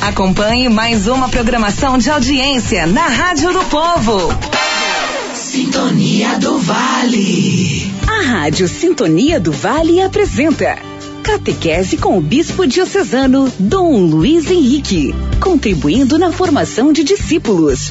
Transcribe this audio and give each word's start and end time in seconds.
Acompanhe 0.00 0.68
mais 0.70 1.06
uma 1.06 1.28
programação 1.28 1.98
de 1.98 2.10
audiência 2.10 2.86
na 2.86 3.06
Rádio 3.06 3.52
do 3.52 3.62
Povo. 3.66 4.34
Sintonia 5.34 6.38
do 6.38 6.58
Vale. 6.58 7.92
A 8.06 8.22
Rádio 8.22 8.66
Sintonia 8.66 9.38
do 9.38 9.52
Vale 9.52 10.00
apresenta 10.00 10.78
Catequese 11.22 11.98
com 11.98 12.16
o 12.16 12.20
Bispo 12.20 12.66
Diocesano 12.66 13.52
Dom 13.58 14.06
Luiz 14.06 14.50
Henrique, 14.50 15.14
contribuindo 15.38 16.18
na 16.18 16.32
formação 16.32 16.94
de 16.94 17.04
discípulos. 17.04 17.90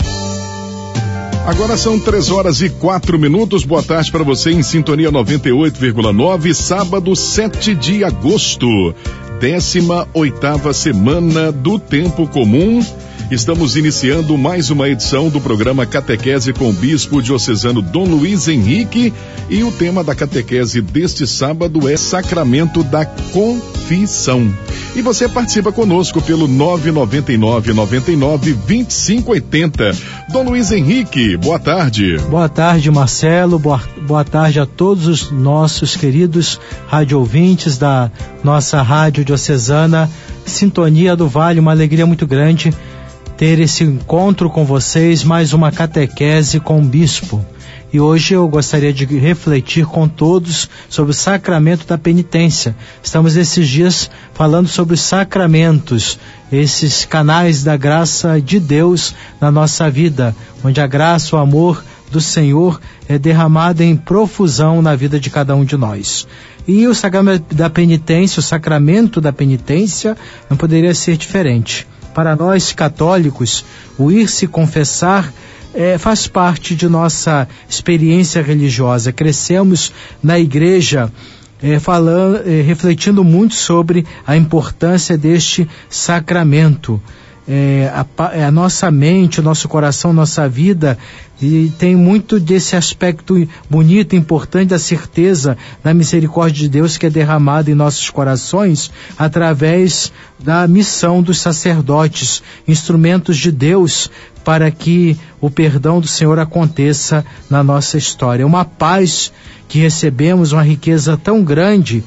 Agora 1.46 1.78
são 1.78 2.00
três 2.00 2.32
horas 2.32 2.60
e 2.62 2.70
quatro 2.70 3.20
minutos. 3.20 3.64
Boa 3.64 3.84
tarde 3.84 4.12
para 4.12 4.24
você 4.24 4.52
em 4.52 4.64
Sintonia 4.64 5.12
98,9, 5.12 6.54
sábado 6.56 7.16
7 7.16 7.76
de 7.76 8.04
agosto. 8.04 8.68
18 9.40 10.10
oitava 10.14 10.74
semana 10.74 11.50
do 11.50 11.80
Tempo 11.80 12.28
Comum. 12.28 12.84
Estamos 13.32 13.76
iniciando 13.76 14.36
mais 14.38 14.72
uma 14.72 14.90
edição 14.90 15.30
do 15.30 15.40
programa 15.40 15.86
Catequese 15.86 16.52
com 16.52 16.70
o 16.70 16.74
Bispo 16.74 17.22
Diocesano 17.22 17.80
Dom 17.80 18.06
Luiz 18.06 18.48
Henrique 18.48 19.14
e 19.50 19.64
o 19.64 19.72
tema 19.72 20.04
da 20.04 20.16
catequese 20.16 20.82
deste 20.82 21.28
sábado 21.28 21.88
é 21.88 21.96
Sacramento 21.96 22.84
da 22.84 23.06
Confissão. 23.06 24.52
E 24.96 25.02
você 25.04 25.30
participa 25.30 25.72
conosco 25.72 26.20
pelo 26.22 26.48
999 26.48 27.74
99 27.74 28.54
2580. 28.54 29.92
Dom 30.30 30.44
Luiz 30.44 30.72
Henrique, 30.72 31.38
boa 31.38 31.60
tarde. 31.60 32.18
Boa 32.30 32.50
tarde, 32.50 32.90
Marcelo. 32.90 33.60
Boa, 33.60 33.82
boa 34.08 34.26
tarde 34.26 34.60
a 34.60 34.66
todos 34.66 35.08
os 35.08 35.32
nossos 35.32 35.96
queridos 35.96 36.60
rádio 36.88 37.20
ouvintes 37.20 37.78
da 37.78 38.12
nossa 38.44 38.82
rádio 38.82 39.24
diocesana 39.24 40.10
Sintonia 40.46 41.16
do 41.16 41.28
Vale. 41.28 41.60
Uma 41.60 41.72
alegria 41.72 42.06
muito 42.08 42.26
grande 42.26 42.74
ter 43.40 43.58
esse 43.58 43.86
encontro 43.86 44.50
com 44.50 44.66
vocês, 44.66 45.24
mais 45.24 45.54
uma 45.54 45.72
catequese 45.72 46.60
com 46.60 46.78
o 46.78 46.84
bispo. 46.84 47.44
E 47.94 47.98
hoje 47.98 48.34
eu 48.34 48.46
gostaria 48.50 48.92
de 48.92 49.06
refletir 49.06 49.86
com 49.86 50.10
todos 50.10 50.70
sobre 50.90 51.12
o 51.12 51.16
sacramento 51.16 51.88
da 51.88 51.98
penitência. 51.98 52.76
Estamos 53.02 53.38
esses 53.38 53.66
dias 53.66 54.12
falando 54.34 54.68
sobre 54.68 54.94
os 54.94 55.00
sacramentos, 55.00 56.20
esses 56.52 57.06
canais 57.06 57.64
da 57.64 57.78
graça 57.78 58.42
de 58.42 58.60
Deus 58.60 59.16
na 59.40 59.50
nossa 59.50 59.90
vida, 59.90 60.36
onde 60.62 60.82
a 60.82 60.86
graça, 60.86 61.38
o 61.38 61.40
amor 61.40 61.82
do 62.12 62.20
Senhor 62.20 62.78
é 63.08 63.18
derramado 63.18 63.82
em 63.82 63.96
profusão 63.96 64.82
na 64.82 64.98
vida 64.98 65.18
de 65.18 65.30
cada 65.30 65.56
um 65.56 65.64
de 65.64 65.78
nós. 65.78 66.28
E 66.68 66.86
o 66.86 66.94
sacramento 66.94 67.56
da 67.56 67.70
penitência, 67.70 68.42
o 68.42 68.44
sacramento 68.44 69.22
da 69.22 69.32
penitência, 69.32 70.18
não 70.50 70.58
poderia 70.58 70.94
ser 70.94 71.16
diferente. 71.16 71.88
Para 72.20 72.36
nós 72.36 72.74
católicos, 72.74 73.64
o 73.98 74.12
ir 74.12 74.28
se 74.28 74.46
confessar 74.46 75.32
é, 75.74 75.98
faz 75.98 76.28
parte 76.28 76.76
de 76.76 76.90
nossa 76.90 77.48
experiência 77.70 78.42
religiosa. 78.42 79.14
Crescemos 79.14 79.94
na 80.22 80.38
igreja 80.38 81.10
é, 81.64 81.80
falando, 81.80 82.46
é, 82.46 82.62
refletindo 82.62 83.24
muito 83.24 83.56
sobre 83.56 84.06
a 84.28 84.36
importância 84.36 85.18
deste 85.18 85.66
sacramento 85.90 87.02
é, 87.52 87.92
a, 87.92 88.06
é 88.32 88.46
a, 88.46 88.52
nossa 88.52 88.92
mente, 88.92 89.40
o 89.40 89.44
nosso 89.44 89.68
coração, 89.68 90.14
nossa 90.14 90.48
vida, 90.48 90.96
e 91.42 91.72
tem 91.80 91.96
muito 91.96 92.40
desse 92.40 92.76
aspecto 92.76 93.48
bonito, 93.68 94.16
importante 94.16 94.70
da 94.70 94.78
certeza 94.78 95.58
da 95.84 95.92
misericórdia 95.92 96.62
de 96.62 96.70
Deus 96.70 96.96
que 96.96 97.08
é 97.08 97.10
derramada 97.10 97.72
em 97.72 97.74
nossos 97.74 98.08
corações 98.12 98.92
através 99.18 100.12
da 100.38 100.68
missão 100.68 101.24
dos 101.24 101.40
sacerdotes, 101.40 102.44
instrumentos 102.68 103.36
de 103.38 103.52
Deus 103.52 104.12
para 104.44 104.70
que 104.70 105.18
o 105.42 105.50
perdão 105.50 106.00
do 106.00 106.08
Senhor 106.08 106.38
aconteça 106.38 107.26
na 107.50 107.64
nossa 107.64 107.98
história. 107.98 108.46
Uma 108.46 108.64
paz 108.64 109.32
que 109.68 109.80
recebemos, 109.80 110.52
uma 110.52 110.64
riqueza 110.64 111.18
tão 111.18 111.44
grande 111.44 112.04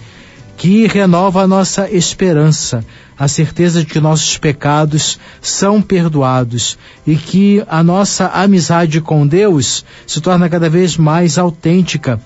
que 0.56 0.86
renova 0.86 1.42
a 1.42 1.46
nossa 1.46 1.90
esperança, 1.90 2.84
a 3.22 3.28
certeza 3.28 3.78
de 3.78 3.86
que 3.86 4.00
nossos 4.00 4.36
pecados 4.36 5.16
são 5.40 5.80
perdoados 5.80 6.76
e 7.06 7.14
que 7.14 7.62
a 7.68 7.80
nossa 7.80 8.26
amizade 8.26 9.00
com 9.00 9.24
Deus 9.24 9.84
se 10.04 10.20
torna 10.20 10.48
cada 10.48 10.68
vez 10.68 10.96
mais 10.96 11.38
autêntica 11.38 12.20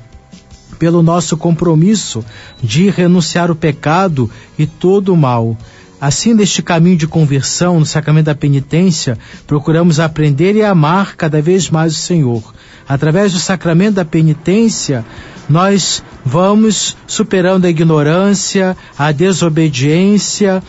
pelo 0.78 1.02
nosso 1.02 1.36
compromisso 1.36 2.24
de 2.62 2.88
renunciar 2.88 3.50
o 3.50 3.54
pecado 3.54 4.30
e 4.58 4.64
todo 4.66 5.12
o 5.12 5.16
mal. 5.18 5.54
Assim, 6.00 6.32
neste 6.32 6.62
caminho 6.62 6.96
de 6.96 7.06
conversão, 7.06 7.78
no 7.78 7.84
sacramento 7.84 8.26
da 8.26 8.34
penitência, 8.34 9.18
procuramos 9.46 10.00
aprender 10.00 10.56
e 10.56 10.62
amar 10.62 11.14
cada 11.14 11.42
vez 11.42 11.68
mais 11.68 11.92
o 11.92 12.00
Senhor. 12.00 12.54
Através 12.88 13.34
do 13.34 13.38
sacramento 13.38 13.96
da 13.96 14.04
penitência, 14.06 15.04
nós 15.48 16.02
vamos 16.24 16.96
superando 17.06 17.64
a 17.64 17.70
ignorância, 17.70 18.76
a 18.98 19.12
desobediência, 19.12 20.62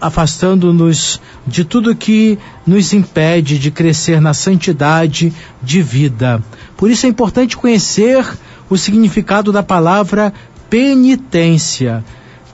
afastando-nos 0.00 1.20
de 1.46 1.64
tudo 1.64 1.96
que 1.96 2.38
nos 2.66 2.92
impede 2.92 3.58
de 3.58 3.70
crescer 3.70 4.20
na 4.20 4.34
santidade 4.34 5.32
de 5.62 5.82
vida. 5.82 6.42
Por 6.76 6.90
isso 6.90 7.06
é 7.06 7.08
importante 7.08 7.56
conhecer 7.56 8.26
o 8.68 8.76
significado 8.76 9.50
da 9.50 9.62
palavra 9.62 10.32
penitência 10.68 12.04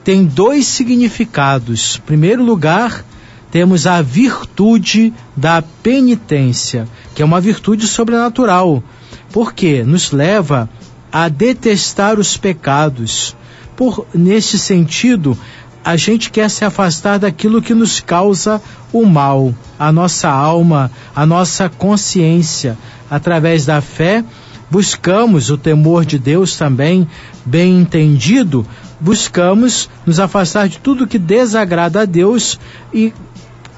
tem 0.09 0.25
dois 0.25 0.65
significados. 0.65 1.97
Em 1.97 2.01
primeiro 2.01 2.43
lugar, 2.43 3.05
temos 3.51 3.85
a 3.85 4.01
virtude 4.01 5.13
da 5.35 5.61
penitência, 5.61 6.87
que 7.13 7.21
é 7.21 7.25
uma 7.25 7.39
virtude 7.39 7.87
sobrenatural, 7.87 8.83
porque 9.31 9.83
nos 9.83 10.11
leva 10.11 10.67
a 11.11 11.27
detestar 11.29 12.19
os 12.19 12.37
pecados. 12.37 13.35
Por 13.75 14.05
neste 14.13 14.57
sentido, 14.57 15.37
a 15.83 15.95
gente 15.95 16.29
quer 16.29 16.49
se 16.49 16.65
afastar 16.65 17.19
daquilo 17.19 17.61
que 17.61 17.73
nos 17.73 17.99
causa 17.99 18.61
o 18.91 19.05
mal, 19.05 19.53
a 19.77 19.91
nossa 19.91 20.29
alma, 20.29 20.91
a 21.15 21.25
nossa 21.25 21.69
consciência. 21.69 22.77
Através 23.09 23.65
da 23.65 23.81
fé, 23.81 24.23
buscamos 24.69 25.49
o 25.49 25.57
temor 25.57 26.05
de 26.05 26.19
Deus 26.19 26.55
também, 26.55 27.07
bem 27.45 27.79
entendido, 27.79 28.65
buscamos 28.99 29.89
nos 30.05 30.19
afastar 30.19 30.67
de 30.67 30.77
tudo 30.79 31.07
que 31.07 31.17
desagrada 31.17 32.01
a 32.01 32.05
Deus 32.05 32.59
e, 32.93 33.13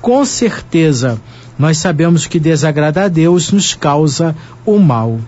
com 0.02 0.26
certeza, 0.26 1.22
nós 1.62 1.78
sabemos 1.78 2.26
que 2.26 2.40
desagrada 2.40 3.04
a 3.04 3.08
Deus 3.08 3.52
nos 3.52 3.76
causa 3.76 4.36
o 4.66 4.80
mal. 4.80 5.20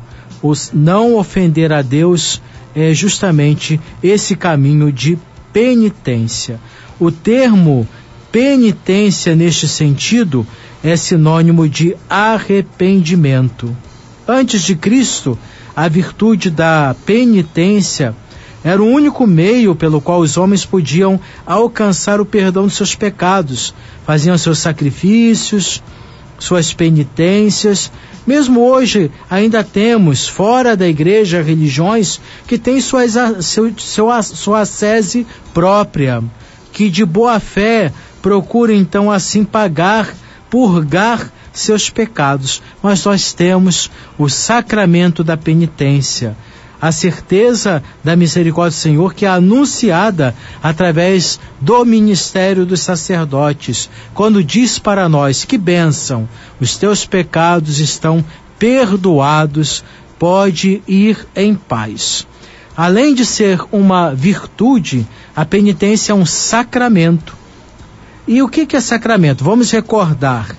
Os 0.41 0.71
não 0.73 1.15
ofender 1.15 1.71
a 1.71 1.83
Deus 1.83 2.41
é 2.75 2.91
justamente 2.91 3.79
esse 4.01 4.35
caminho 4.35 4.91
de 4.91 5.15
penitência. 5.53 6.59
O 6.99 7.11
termo 7.11 7.87
penitência, 8.31 9.35
neste 9.35 9.67
sentido, 9.67 10.43
é 10.83 10.95
sinônimo 10.95 11.69
de 11.69 11.95
arrependimento. 12.09 13.77
Antes 14.27 14.63
de 14.63 14.75
Cristo, 14.75 15.37
a 15.75 15.87
virtude 15.87 16.49
da 16.49 16.95
penitência 17.05 18.15
era 18.63 18.81
o 18.81 18.87
único 18.87 19.27
meio 19.27 19.75
pelo 19.75 20.01
qual 20.01 20.21
os 20.21 20.35
homens 20.35 20.65
podiam 20.65 21.19
alcançar 21.45 22.19
o 22.19 22.25
perdão 22.25 22.65
de 22.65 22.73
seus 22.73 22.95
pecados. 22.95 23.71
Faziam 24.03 24.35
seus 24.35 24.57
sacrifícios, 24.57 25.83
suas 26.39 26.73
penitências. 26.73 27.91
Mesmo 28.25 28.61
hoje, 28.61 29.11
ainda 29.29 29.63
temos, 29.63 30.27
fora 30.27 30.75
da 30.77 30.87
igreja, 30.87 31.41
religiões 31.41 32.19
que 32.47 32.57
têm 32.57 32.79
suas, 32.79 33.13
seu, 33.45 33.73
seu, 33.77 34.07
sua 34.23 34.61
ascese 34.61 35.27
própria, 35.53 36.23
que 36.71 36.89
de 36.89 37.05
boa 37.05 37.39
fé 37.39 37.91
procuram 38.21 38.73
então 38.73 39.11
assim 39.11 39.43
pagar, 39.43 40.13
purgar 40.49 41.31
seus 41.51 41.89
pecados. 41.89 42.61
Mas 42.81 43.03
nós 43.03 43.33
temos 43.33 43.91
o 44.17 44.29
sacramento 44.29 45.23
da 45.23 45.35
penitência 45.35 46.35
a 46.83 46.91
certeza 46.91 47.81
da 48.03 48.13
misericórdia 48.13 48.77
do 48.77 48.81
Senhor 48.81 49.13
que 49.13 49.25
é 49.25 49.29
anunciada 49.29 50.35
através 50.61 51.39
do 51.61 51.85
ministério 51.85 52.65
dos 52.65 52.81
sacerdotes, 52.81 53.89
quando 54.13 54.43
diz 54.43 54.79
para 54.79 55.07
nós 55.07 55.45
que 55.45 55.57
bênção, 55.57 56.27
os 56.59 56.75
teus 56.75 57.05
pecados 57.05 57.79
estão 57.79 58.21
perdoados, 58.59 59.81
pode 60.19 60.83
ir 60.85 61.25
em 61.33 61.55
paz. 61.55 62.27
Além 62.75 63.15
de 63.15 63.25
ser 63.25 63.61
uma 63.71 64.13
virtude, 64.13 65.07
a 65.33 65.45
penitência 65.45 66.11
é 66.11 66.15
um 66.15 66.25
sacramento. 66.25 67.33
E 68.27 68.41
o 68.41 68.49
que 68.49 68.75
é 68.75 68.81
sacramento? 68.81 69.41
Vamos 69.41 69.71
recordar. 69.71 70.53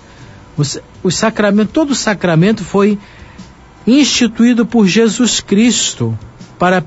O, 1.02 1.10
sacramento, 1.10 1.70
todo 1.70 1.94
sacramento 1.94 2.64
foi 2.64 2.98
instituído 3.86 4.64
por 4.64 4.86
Jesus 4.86 5.40
Cristo 5.40 6.18
para 6.58 6.84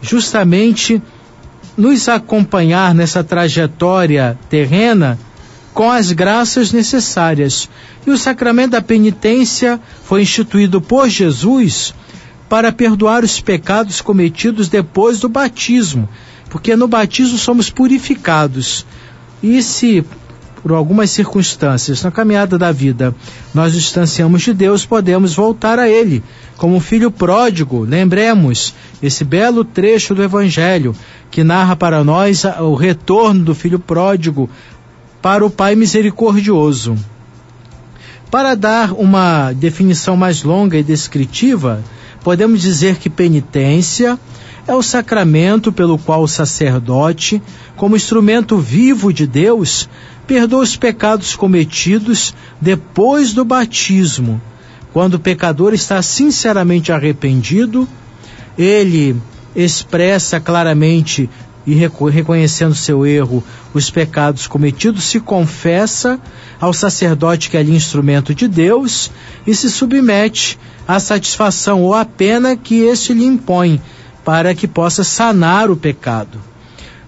justamente 0.00 1.02
nos 1.76 2.08
acompanhar 2.08 2.94
nessa 2.94 3.22
trajetória 3.22 4.38
terrena 4.48 5.18
com 5.74 5.90
as 5.90 6.10
graças 6.12 6.72
necessárias. 6.72 7.68
E 8.06 8.10
o 8.10 8.16
sacramento 8.16 8.70
da 8.72 8.82
penitência 8.82 9.80
foi 10.04 10.22
instituído 10.22 10.80
por 10.80 11.08
Jesus 11.08 11.92
para 12.48 12.72
perdoar 12.72 13.24
os 13.24 13.40
pecados 13.40 14.00
cometidos 14.00 14.68
depois 14.68 15.20
do 15.20 15.28
batismo, 15.28 16.08
porque 16.48 16.76
no 16.76 16.88
batismo 16.88 17.36
somos 17.36 17.68
purificados. 17.68 18.86
E 19.42 19.62
se 19.62 20.04
por 20.62 20.72
algumas 20.72 21.10
circunstâncias 21.10 22.02
na 22.02 22.10
caminhada 22.10 22.58
da 22.58 22.72
vida 22.72 23.14
nós 23.54 23.72
distanciamos 23.72 24.42
de 24.42 24.52
Deus, 24.52 24.84
podemos 24.84 25.34
voltar 25.34 25.78
a 25.78 25.88
Ele. 25.88 26.22
Como 26.56 26.80
filho 26.80 27.10
pródigo, 27.10 27.80
lembremos 27.80 28.74
esse 29.02 29.24
belo 29.24 29.64
trecho 29.64 30.14
do 30.14 30.22
Evangelho 30.22 30.94
que 31.30 31.44
narra 31.44 31.76
para 31.76 32.02
nós 32.02 32.44
o 32.44 32.74
retorno 32.74 33.44
do 33.44 33.54
filho 33.54 33.78
pródigo 33.78 34.48
para 35.22 35.44
o 35.44 35.50
Pai 35.50 35.74
misericordioso. 35.74 36.96
Para 38.30 38.54
dar 38.54 38.92
uma 38.92 39.52
definição 39.52 40.16
mais 40.16 40.42
longa 40.42 40.76
e 40.76 40.82
descritiva, 40.82 41.82
podemos 42.22 42.60
dizer 42.60 42.96
que 42.96 43.08
penitência 43.08 44.18
é 44.66 44.74
o 44.74 44.82
sacramento 44.82 45.70
pelo 45.70 45.96
qual 45.98 46.22
o 46.22 46.28
sacerdote, 46.28 47.40
como 47.76 47.96
instrumento 47.96 48.58
vivo 48.58 49.12
de 49.12 49.26
Deus, 49.26 49.88
perdoa 50.26 50.62
os 50.62 50.76
pecados 50.76 51.36
cometidos 51.36 52.34
depois 52.60 53.32
do 53.32 53.44
batismo. 53.44 54.40
Quando 54.92 55.14
o 55.14 55.20
pecador 55.20 55.72
está 55.72 56.02
sinceramente 56.02 56.90
arrependido, 56.90 57.86
ele 58.58 59.16
expressa 59.54 60.40
claramente 60.40 61.28
e 61.66 61.74
reconhecendo 61.74 62.74
seu 62.76 63.04
erro, 63.04 63.42
os 63.74 63.90
pecados 63.90 64.46
cometidos, 64.46 65.04
se 65.04 65.18
confessa 65.18 66.20
ao 66.60 66.72
sacerdote 66.72 67.50
que 67.50 67.56
é 67.56 67.60
ali 67.60 67.74
instrumento 67.74 68.32
de 68.32 68.46
Deus 68.46 69.10
e 69.44 69.54
se 69.54 69.68
submete 69.68 70.58
à 70.86 71.00
satisfação 71.00 71.82
ou 71.82 71.92
à 71.92 72.04
pena 72.04 72.56
que 72.56 72.82
este 72.82 73.12
lhe 73.12 73.24
impõe, 73.24 73.80
para 74.26 74.56
que 74.56 74.66
possa 74.66 75.04
sanar 75.04 75.70
o 75.70 75.76
pecado. 75.76 76.40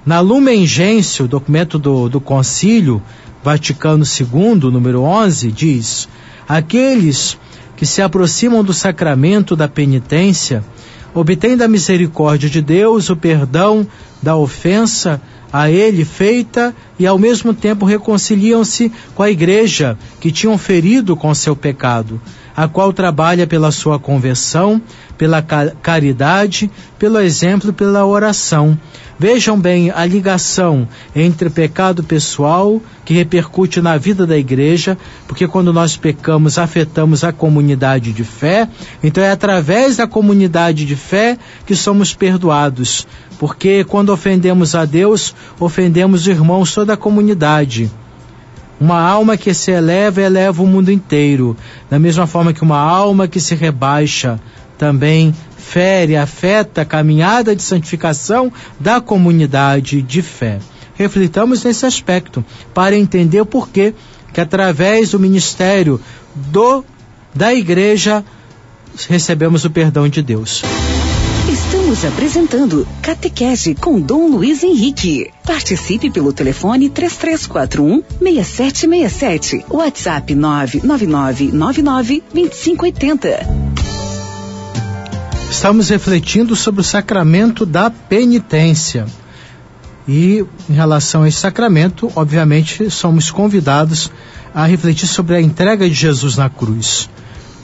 Na 0.07 0.21
Lumen 0.21 0.65
Gentium, 0.65 1.27
documento 1.27 1.77
do, 1.77 2.09
do 2.09 2.21
Concílio 2.21 3.03
Vaticano 3.43 4.05
II, 4.05 4.71
número 4.71 5.03
11, 5.03 5.51
diz: 5.51 6.09
Aqueles 6.49 7.37
que 7.77 7.85
se 7.85 8.01
aproximam 8.01 8.63
do 8.63 8.73
sacramento 8.73 9.57
da 9.57 9.67
penitência 9.67 10.65
obtêm 11.13 11.57
da 11.57 11.67
misericórdia 11.67 12.49
de 12.49 12.63
Deus 12.63 13.11
o 13.11 13.17
perdão 13.17 13.85
da 14.23 14.37
ofensa 14.37 15.21
a 15.53 15.71
ele 15.71 16.05
feita 16.05 16.75
e 16.99 17.07
ao 17.07 17.19
mesmo 17.19 17.55
tempo 17.55 17.87
reconciliam-se 17.87 18.93
com 19.15 19.23
a 19.23 19.31
igreja 19.31 19.97
que 20.21 20.33
tinham 20.33 20.59
ferido 20.59 21.17
com 21.17 21.35
seu 21.35 21.57
pecado, 21.57 22.21
a 22.57 22.67
qual 22.69 22.93
trabalha 22.93 23.47
pela 23.47 23.71
sua 23.71 23.99
conversão, 23.99 24.83
pela 25.17 25.43
caridade, 25.43 26.71
pelo 26.99 27.21
exemplo 27.21 27.71
e 27.71 27.73
pela 27.73 28.05
oração. 28.05 28.79
Vejam 29.21 29.59
bem 29.59 29.91
a 29.91 30.05
ligação 30.05 30.87
entre 31.15 31.51
pecado 31.51 32.05
pessoal, 32.05 32.81
que 33.05 33.13
repercute 33.13 33.81
na 33.81 33.97
vida 33.97 34.25
da 34.25 34.39
igreja, 34.39 34.97
porque 35.27 35.49
quando 35.49 35.73
nós 35.73 35.97
pecamos, 35.97 36.57
afetamos 36.57 37.25
a 37.25 37.33
comunidade 37.33 38.13
de 38.13 38.23
fé, 38.23 38.69
então 39.03 39.25
é 39.25 39.33
através 39.33 39.97
da 39.97 40.07
comunidade 40.07 40.85
de 40.85 40.95
fé 40.95 41.37
que 41.67 41.75
somos 41.75 42.15
perdoados, 42.15 43.09
porque 43.39 43.85
quando 43.85 44.11
ofendemos 44.11 44.75
a 44.75 44.85
Deus, 44.85 45.35
ofendemos 45.61 46.23
os 46.23 46.27
irmãos, 46.27 46.75
toda 46.75 46.95
a 46.95 46.97
comunidade. 46.97 47.91
Uma 48.81 49.01
alma 49.01 49.37
que 49.37 49.53
se 49.55 49.71
eleva, 49.71 50.21
eleva 50.21 50.63
o 50.63 50.67
mundo 50.67 50.91
inteiro. 50.91 51.57
Da 51.89 51.99
mesma 51.99 52.27
forma 52.27 52.53
que 52.53 52.63
uma 52.63 52.79
alma 52.79 53.29
que 53.29 53.41
se 53.41 53.55
rebaixa 53.55 54.41
também 54.77 55.35
fere, 55.57 56.17
afeta 56.17 56.83
a 56.83 56.85
caminhada 56.85 57.55
de 57.55 57.63
santificação 57.63 58.53
da 58.79 59.01
comunidade 59.01 60.01
de 60.03 60.23
fé. 60.23 60.59
Reflitamos 60.95 61.63
nesse 61.63 61.87
aspecto 61.87 62.45
para 62.73 62.97
entender 62.97 63.41
o 63.41 63.47
porquê 63.47 63.95
que 64.33 64.41
através 64.41 65.11
do 65.11 65.21
ministério 65.21 66.01
do 66.35 66.85
da 67.35 67.55
igreja 67.55 68.25
recebemos 69.09 69.65
o 69.65 69.71
perdão 69.71 70.09
de 70.09 70.23
Deus. 70.23 70.63
Estamos 71.89 72.05
apresentando 72.05 72.87
Catequese 73.01 73.75
com 73.75 73.99
Dom 73.99 74.29
Luiz 74.29 74.63
Henrique. 74.63 75.31
Participe 75.43 76.11
pelo 76.11 76.35
telefone 76.35 76.91
3341 76.91 78.03
6767. 78.21 79.65
WhatsApp 79.71 80.35
99999 80.35 82.23
2580. 82.35 83.29
Estamos 85.51 85.89
refletindo 85.89 86.55
sobre 86.55 86.83
o 86.83 86.85
sacramento 86.85 87.65
da 87.65 87.89
penitência. 87.89 89.07
E 90.07 90.45
em 90.69 90.75
relação 90.75 91.23
a 91.23 91.29
esse 91.29 91.39
sacramento, 91.39 92.13
obviamente, 92.15 92.91
somos 92.91 93.31
convidados 93.31 94.13
a 94.55 94.67
refletir 94.67 95.07
sobre 95.07 95.37
a 95.37 95.41
entrega 95.41 95.89
de 95.89 95.95
Jesus 95.95 96.37
na 96.37 96.51
cruz, 96.51 97.09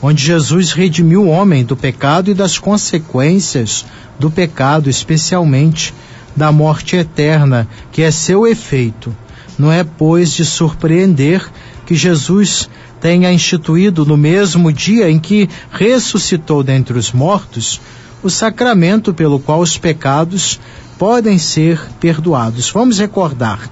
onde 0.06 0.22
Jesus 0.22 0.72
redimiu 0.72 1.22
o 1.22 1.28
homem 1.28 1.64
do 1.64 1.74
pecado 1.74 2.30
e 2.30 2.34
das 2.34 2.58
consequências 2.58 3.86
do 4.18 4.30
pecado, 4.30 4.90
especialmente 4.90 5.94
da 6.36 6.52
morte 6.52 6.94
eterna, 6.94 7.66
que 7.90 8.02
é 8.02 8.10
seu 8.10 8.46
efeito. 8.46 9.16
Não 9.58 9.72
é, 9.72 9.82
pois, 9.82 10.32
de 10.32 10.44
surpreender 10.44 11.50
que 11.86 11.94
Jesus 11.94 12.68
tenha 13.00 13.32
instituído 13.32 14.04
no 14.04 14.14
mesmo 14.14 14.70
dia 14.70 15.10
em 15.10 15.18
que 15.18 15.48
ressuscitou 15.70 16.62
dentre 16.62 16.98
os 16.98 17.10
mortos 17.10 17.80
o 18.22 18.28
sacramento 18.28 19.14
pelo 19.14 19.40
qual 19.40 19.60
os 19.60 19.78
pecados 19.78 20.60
podem 20.98 21.38
ser 21.38 21.80
perdoados. 21.98 22.70
Vamos 22.70 22.98
recordar 22.98 23.70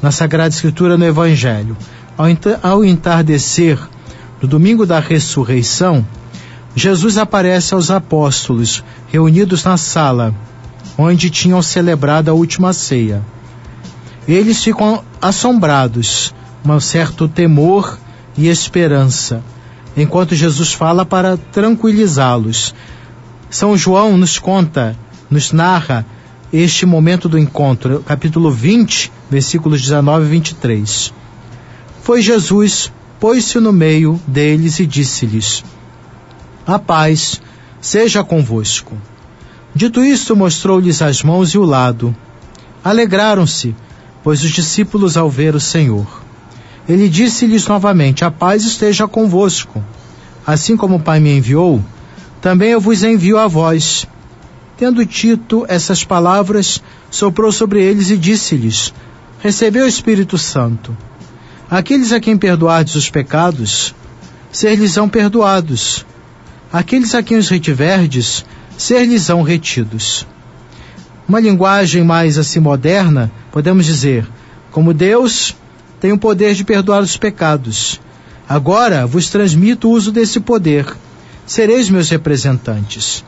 na 0.00 0.10
Sagrada 0.10 0.54
Escritura 0.54 0.96
no 0.96 1.04
Evangelho, 1.04 1.76
ao 2.62 2.82
entardecer 2.82 3.78
do 4.44 4.48
domingo 4.48 4.84
da 4.84 5.00
ressurreição, 5.00 6.06
Jesus 6.76 7.16
aparece 7.16 7.72
aos 7.72 7.90
apóstolos 7.90 8.84
reunidos 9.10 9.64
na 9.64 9.78
sala 9.78 10.34
onde 10.98 11.30
tinham 11.30 11.62
celebrado 11.62 12.30
a 12.30 12.34
última 12.34 12.74
ceia. 12.74 13.22
Eles 14.28 14.62
ficam 14.62 15.02
assombrados, 15.20 16.34
um 16.62 16.78
certo 16.78 17.26
temor 17.26 17.98
e 18.36 18.48
esperança, 18.48 19.42
enquanto 19.96 20.34
Jesus 20.34 20.74
fala 20.74 21.06
para 21.06 21.38
tranquilizá-los. 21.38 22.74
São 23.48 23.78
João 23.78 24.18
nos 24.18 24.38
conta, 24.38 24.94
nos 25.30 25.52
narra 25.52 26.04
este 26.52 26.84
momento 26.84 27.30
do 27.30 27.38
encontro, 27.38 28.04
capítulo 28.06 28.50
20, 28.50 29.10
versículos 29.30 29.80
19 29.80 30.26
e 30.26 30.28
23. 30.28 31.14
Foi 32.02 32.20
Jesus, 32.20 32.92
pôs-se 33.24 33.58
no 33.58 33.72
meio 33.72 34.20
deles 34.26 34.78
e 34.78 34.84
disse-lhes: 34.84 35.64
A 36.66 36.78
paz 36.78 37.40
seja 37.80 38.22
convosco. 38.22 38.98
Dito 39.74 40.04
isto, 40.04 40.36
mostrou-lhes 40.36 41.00
as 41.00 41.22
mãos 41.22 41.48
e 41.54 41.56
o 41.56 41.64
lado. 41.64 42.14
Alegraram-se, 42.84 43.74
pois 44.22 44.44
os 44.44 44.50
discípulos 44.50 45.16
ao 45.16 45.30
ver 45.30 45.54
o 45.54 45.60
Senhor. 45.60 46.06
Ele 46.86 47.08
disse-lhes 47.08 47.66
novamente: 47.66 48.26
A 48.26 48.30
paz 48.30 48.62
esteja 48.62 49.08
convosco. 49.08 49.82
Assim 50.46 50.76
como 50.76 50.96
o 50.96 51.00
Pai 51.00 51.18
me 51.18 51.34
enviou, 51.34 51.82
também 52.42 52.72
eu 52.72 52.80
vos 52.80 53.02
envio 53.02 53.38
a 53.38 53.48
vós. 53.48 54.06
Tendo 54.76 55.02
dito 55.02 55.64
essas 55.66 56.04
palavras, 56.04 56.82
soprou 57.10 57.50
sobre 57.50 57.82
eles 57.82 58.10
e 58.10 58.18
disse-lhes: 58.18 58.92
Recebeu 59.40 59.86
o 59.86 59.88
Espírito 59.88 60.36
Santo. 60.36 60.94
Aqueles 61.70 62.12
a 62.12 62.20
quem 62.20 62.36
perdoardes 62.36 62.94
os 62.94 63.10
pecados, 63.10 63.94
ser-lhes-ão 64.52 65.08
perdoados. 65.08 66.04
Aqueles 66.72 67.14
a 67.14 67.22
quem 67.22 67.38
os 67.38 67.48
retiverdes, 67.48 68.44
ser-lhes-ão 68.76 69.42
retidos. 69.42 70.26
Uma 71.26 71.40
linguagem 71.40 72.04
mais 72.04 72.36
assim 72.36 72.60
moderna, 72.60 73.32
podemos 73.50 73.86
dizer: 73.86 74.28
como 74.70 74.92
Deus 74.92 75.56
tem 76.00 76.12
o 76.12 76.18
poder 76.18 76.54
de 76.54 76.64
perdoar 76.64 77.00
os 77.00 77.16
pecados. 77.16 77.98
Agora 78.46 79.06
vos 79.06 79.30
transmito 79.30 79.88
o 79.88 79.92
uso 79.92 80.12
desse 80.12 80.38
poder. 80.40 80.86
Sereis 81.46 81.88
meus 81.88 82.10
representantes. 82.10 83.24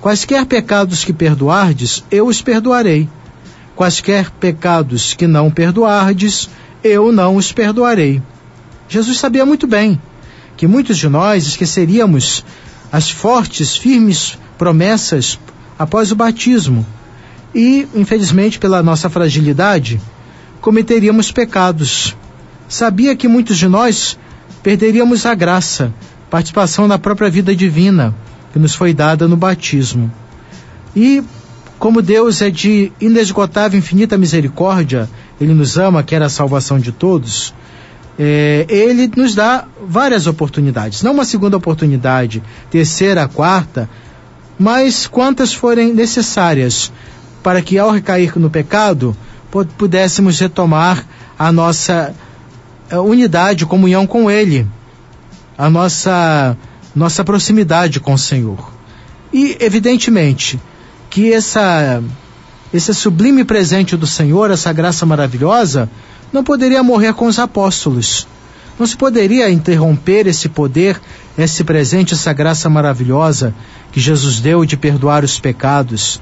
Quaisquer 0.00 0.46
pecados 0.46 1.04
que 1.04 1.12
perdoardes, 1.12 2.04
eu 2.10 2.28
os 2.28 2.40
perdoarei. 2.40 3.08
Quaisquer 3.74 4.30
pecados 4.30 5.12
que 5.14 5.26
não 5.26 5.50
perdoardes, 5.50 6.48
eu 6.82 7.12
não 7.12 7.36
os 7.36 7.52
perdoarei. 7.52 8.22
Jesus 8.88 9.18
sabia 9.18 9.44
muito 9.44 9.66
bem 9.66 10.00
que 10.56 10.66
muitos 10.66 10.98
de 10.98 11.08
nós 11.08 11.46
esqueceríamos 11.46 12.44
as 12.90 13.10
fortes, 13.10 13.76
firmes 13.76 14.38
promessas 14.56 15.38
após 15.78 16.10
o 16.10 16.16
batismo. 16.16 16.86
E, 17.54 17.86
infelizmente, 17.94 18.58
pela 18.58 18.82
nossa 18.82 19.08
fragilidade, 19.08 20.00
cometeríamos 20.60 21.30
pecados. 21.30 22.16
sabia 22.68 23.16
que 23.16 23.28
muitos 23.28 23.56
de 23.56 23.68
nós 23.68 24.18
perderíamos 24.62 25.24
a 25.24 25.34
graça, 25.34 25.92
participação 26.30 26.86
na 26.88 26.98
própria 26.98 27.30
vida 27.30 27.54
divina 27.54 28.14
que 28.52 28.58
nos 28.58 28.74
foi 28.74 28.92
dada 28.92 29.28
no 29.28 29.36
batismo. 29.36 30.12
E 30.94 31.22
como 31.78 32.02
Deus 32.02 32.42
é 32.42 32.50
de 32.50 32.92
inesgotável, 33.00 33.78
infinita 33.78 34.18
misericórdia, 34.18 35.08
Ele 35.40 35.54
nos 35.54 35.78
ama, 35.78 36.02
quer 36.02 36.22
a 36.22 36.28
salvação 36.28 36.78
de 36.78 36.90
todos, 36.90 37.54
é, 38.18 38.66
Ele 38.68 39.10
nos 39.16 39.34
dá 39.34 39.64
várias 39.86 40.26
oportunidades. 40.26 41.02
Não 41.02 41.12
uma 41.12 41.24
segunda 41.24 41.56
oportunidade, 41.56 42.42
terceira, 42.70 43.28
quarta, 43.28 43.88
mas 44.58 45.06
quantas 45.06 45.54
forem 45.54 45.94
necessárias 45.94 46.92
para 47.42 47.62
que, 47.62 47.78
ao 47.78 47.92
recair 47.92 48.36
no 48.38 48.50
pecado, 48.50 49.16
pudéssemos 49.76 50.40
retomar 50.40 51.06
a 51.38 51.52
nossa 51.52 52.12
é, 52.90 52.98
unidade, 52.98 53.64
comunhão 53.64 54.04
com 54.04 54.28
Ele, 54.28 54.66
a 55.56 55.70
nossa, 55.70 56.56
nossa 56.94 57.22
proximidade 57.22 58.00
com 58.00 58.14
o 58.14 58.18
Senhor. 58.18 58.72
E, 59.32 59.56
evidentemente, 59.60 60.60
que 61.10 61.32
essa, 61.32 62.02
esse 62.72 62.94
sublime 62.94 63.44
presente 63.44 63.96
do 63.96 64.06
Senhor, 64.06 64.50
essa 64.50 64.72
graça 64.72 65.06
maravilhosa, 65.06 65.88
não 66.32 66.44
poderia 66.44 66.82
morrer 66.82 67.14
com 67.14 67.26
os 67.26 67.38
apóstolos. 67.38 68.26
Não 68.78 68.86
se 68.86 68.96
poderia 68.96 69.50
interromper 69.50 70.26
esse 70.26 70.48
poder, 70.48 71.00
esse 71.36 71.64
presente, 71.64 72.14
essa 72.14 72.32
graça 72.32 72.68
maravilhosa 72.68 73.52
que 73.90 73.98
Jesus 73.98 74.38
deu 74.38 74.64
de 74.64 74.76
perdoar 74.76 75.24
os 75.24 75.40
pecados. 75.40 76.20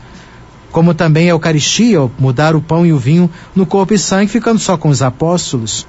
Como 0.72 0.94
também 0.94 1.26
a 1.26 1.32
Eucaristia, 1.32 2.10
mudar 2.18 2.56
o 2.56 2.62
pão 2.62 2.86
e 2.86 2.92
o 2.92 2.98
vinho 2.98 3.30
no 3.54 3.66
corpo 3.66 3.92
e 3.92 3.98
sangue, 3.98 4.30
ficando 4.30 4.58
só 4.58 4.76
com 4.76 4.88
os 4.88 5.02
apóstolos. 5.02 5.86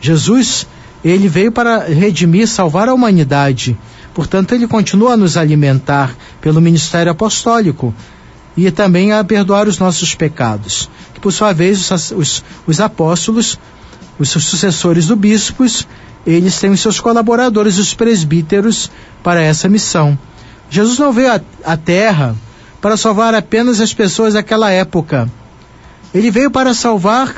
Jesus, 0.00 0.66
ele 1.04 1.28
veio 1.28 1.50
para 1.50 1.84
redimir, 1.86 2.46
salvar 2.46 2.88
a 2.88 2.94
humanidade. 2.94 3.76
Portanto, 4.12 4.54
ele 4.54 4.66
continua 4.66 5.14
a 5.14 5.16
nos 5.16 5.36
alimentar 5.36 6.14
pelo 6.40 6.60
ministério 6.60 7.10
apostólico, 7.10 7.94
e 8.56 8.70
também 8.70 9.12
a 9.12 9.24
perdoar 9.24 9.66
os 9.66 9.78
nossos 9.78 10.14
pecados. 10.14 10.88
Que 11.14 11.20
por 11.20 11.32
sua 11.32 11.52
vez 11.52 11.90
os, 11.90 12.10
os, 12.12 12.44
os 12.66 12.80
apóstolos, 12.80 13.58
os 14.18 14.28
sucessores 14.28 15.06
do 15.06 15.16
bispos, 15.16 15.86
eles 16.26 16.58
têm 16.58 16.70
os 16.70 16.80
seus 16.80 17.00
colaboradores, 17.00 17.78
os 17.78 17.94
presbíteros, 17.94 18.90
para 19.22 19.42
essa 19.42 19.68
missão. 19.68 20.18
Jesus 20.70 20.98
não 20.98 21.12
veio 21.12 21.40
à 21.64 21.76
terra 21.76 22.34
para 22.80 22.96
salvar 22.96 23.34
apenas 23.34 23.80
as 23.80 23.92
pessoas 23.92 24.34
daquela 24.34 24.70
época. 24.70 25.28
Ele 26.14 26.30
veio 26.30 26.50
para 26.50 26.74
salvar 26.74 27.34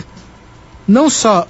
não 0.87 1.09
só 1.09 1.47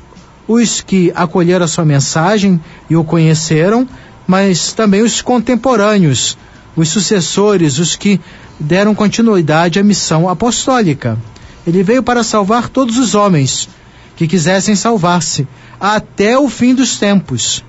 os 0.46 0.80
que 0.80 1.12
acolheram 1.14 1.64
a 1.64 1.68
sua 1.68 1.84
mensagem 1.84 2.60
e 2.88 2.96
o 2.96 3.04
conheceram, 3.04 3.88
mas 4.26 4.72
também 4.72 5.02
os 5.02 5.22
contemporâneos, 5.22 6.36
os 6.76 6.88
sucessores, 6.88 7.78
os 7.78 7.96
que 7.96 8.20
deram 8.58 8.94
continuidade 8.94 9.78
à 9.78 9.82
missão 9.82 10.28
apostólica. 10.28 11.18
Ele 11.66 11.82
veio 11.82 12.02
para 12.02 12.22
salvar 12.22 12.68
todos 12.68 12.98
os 12.98 13.14
homens 13.14 13.68
que 14.16 14.28
quisessem 14.28 14.76
salvar-se, 14.76 15.46
até 15.80 16.38
o 16.38 16.48
fim 16.48 16.74
dos 16.74 16.98
tempos. 16.98 17.64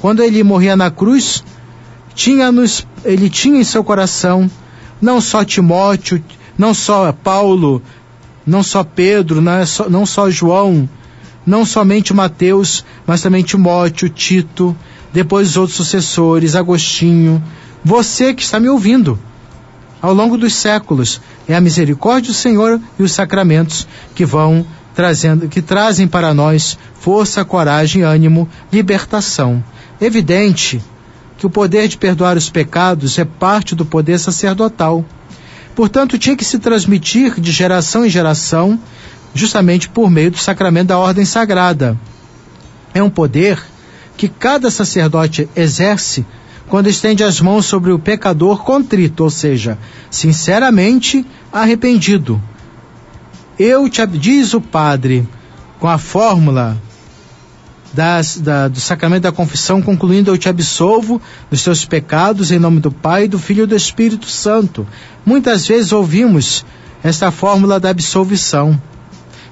Quando 0.00 0.22
ele 0.22 0.42
morria 0.42 0.76
na 0.76 0.90
cruz, 0.90 1.42
tinha 2.14 2.52
nos, 2.52 2.86
ele 3.04 3.28
tinha 3.28 3.60
em 3.60 3.64
seu 3.64 3.82
coração 3.82 4.50
não 5.00 5.20
só 5.20 5.44
Timóteo, 5.44 6.22
não 6.56 6.74
só 6.74 7.12
Paulo, 7.12 7.82
não 8.46 8.62
só 8.62 8.84
Pedro, 8.84 9.40
não, 9.40 9.52
é 9.52 9.66
só, 9.66 9.88
não 9.88 10.04
só 10.04 10.30
João, 10.30 10.88
não 11.46 11.64
somente 11.64 12.12
Mateus, 12.12 12.84
mas 13.06 13.22
também 13.22 13.42
Timóteo, 13.42 14.08
Tito, 14.08 14.76
depois 15.12 15.50
os 15.50 15.56
outros 15.56 15.76
sucessores, 15.76 16.54
Agostinho, 16.54 17.42
você 17.84 18.34
que 18.34 18.42
está 18.42 18.60
me 18.60 18.68
ouvindo 18.68 19.18
ao 20.00 20.14
longo 20.14 20.36
dos 20.36 20.54
séculos. 20.54 21.20
É 21.48 21.54
a 21.54 21.60
misericórdia 21.60 22.32
do 22.32 22.36
Senhor 22.36 22.80
e 22.98 23.02
os 23.02 23.12
sacramentos 23.12 23.86
que 24.14 24.24
vão 24.24 24.64
trazendo, 24.94 25.48
que 25.48 25.62
trazem 25.62 26.06
para 26.06 26.34
nós 26.34 26.78
força, 26.94 27.44
coragem, 27.44 28.02
ânimo, 28.02 28.48
libertação. 28.72 29.62
Evidente 30.00 30.82
que 31.38 31.46
o 31.46 31.50
poder 31.50 31.88
de 31.88 31.96
perdoar 31.96 32.36
os 32.36 32.50
pecados 32.50 33.18
é 33.18 33.24
parte 33.24 33.74
do 33.74 33.84
poder 33.84 34.18
sacerdotal. 34.18 35.04
Portanto, 35.74 36.18
tinha 36.18 36.36
que 36.36 36.44
se 36.44 36.58
transmitir 36.58 37.40
de 37.40 37.50
geração 37.50 38.04
em 38.04 38.10
geração, 38.10 38.78
justamente 39.34 39.88
por 39.88 40.10
meio 40.10 40.30
do 40.30 40.38
sacramento 40.38 40.88
da 40.88 40.98
ordem 40.98 41.24
sagrada. 41.24 41.98
É 42.92 43.02
um 43.02 43.08
poder 43.08 43.62
que 44.16 44.28
cada 44.28 44.70
sacerdote 44.70 45.48
exerce 45.56 46.26
quando 46.70 46.86
estende 46.86 47.24
as 47.24 47.40
mãos 47.40 47.66
sobre 47.66 47.90
o 47.90 47.98
pecador 47.98 48.62
contrito, 48.62 49.24
ou 49.24 49.30
seja, 49.30 49.76
sinceramente 50.08 51.26
arrependido. 51.52 52.40
Eu 53.58 53.88
te 53.88 54.06
diz 54.06 54.54
o 54.54 54.60
padre 54.60 55.28
com 55.80 55.88
a 55.88 55.98
fórmula 55.98 56.80
das, 57.92 58.38
da, 58.38 58.68
do 58.68 58.80
sacramento 58.80 59.24
da 59.24 59.32
confissão, 59.32 59.82
concluindo: 59.82 60.30
Eu 60.30 60.38
te 60.38 60.48
absolvo 60.48 61.20
dos 61.50 61.64
teus 61.64 61.84
pecados 61.84 62.52
em 62.52 62.58
nome 62.60 62.78
do 62.78 62.92
Pai, 62.92 63.26
do 63.26 63.38
Filho 63.38 63.64
e 63.64 63.66
do 63.66 63.74
Espírito 63.74 64.26
Santo. 64.26 64.86
Muitas 65.26 65.66
vezes 65.66 65.90
ouvimos 65.90 66.64
esta 67.02 67.32
fórmula 67.32 67.80
da 67.80 67.90
absolvição, 67.90 68.80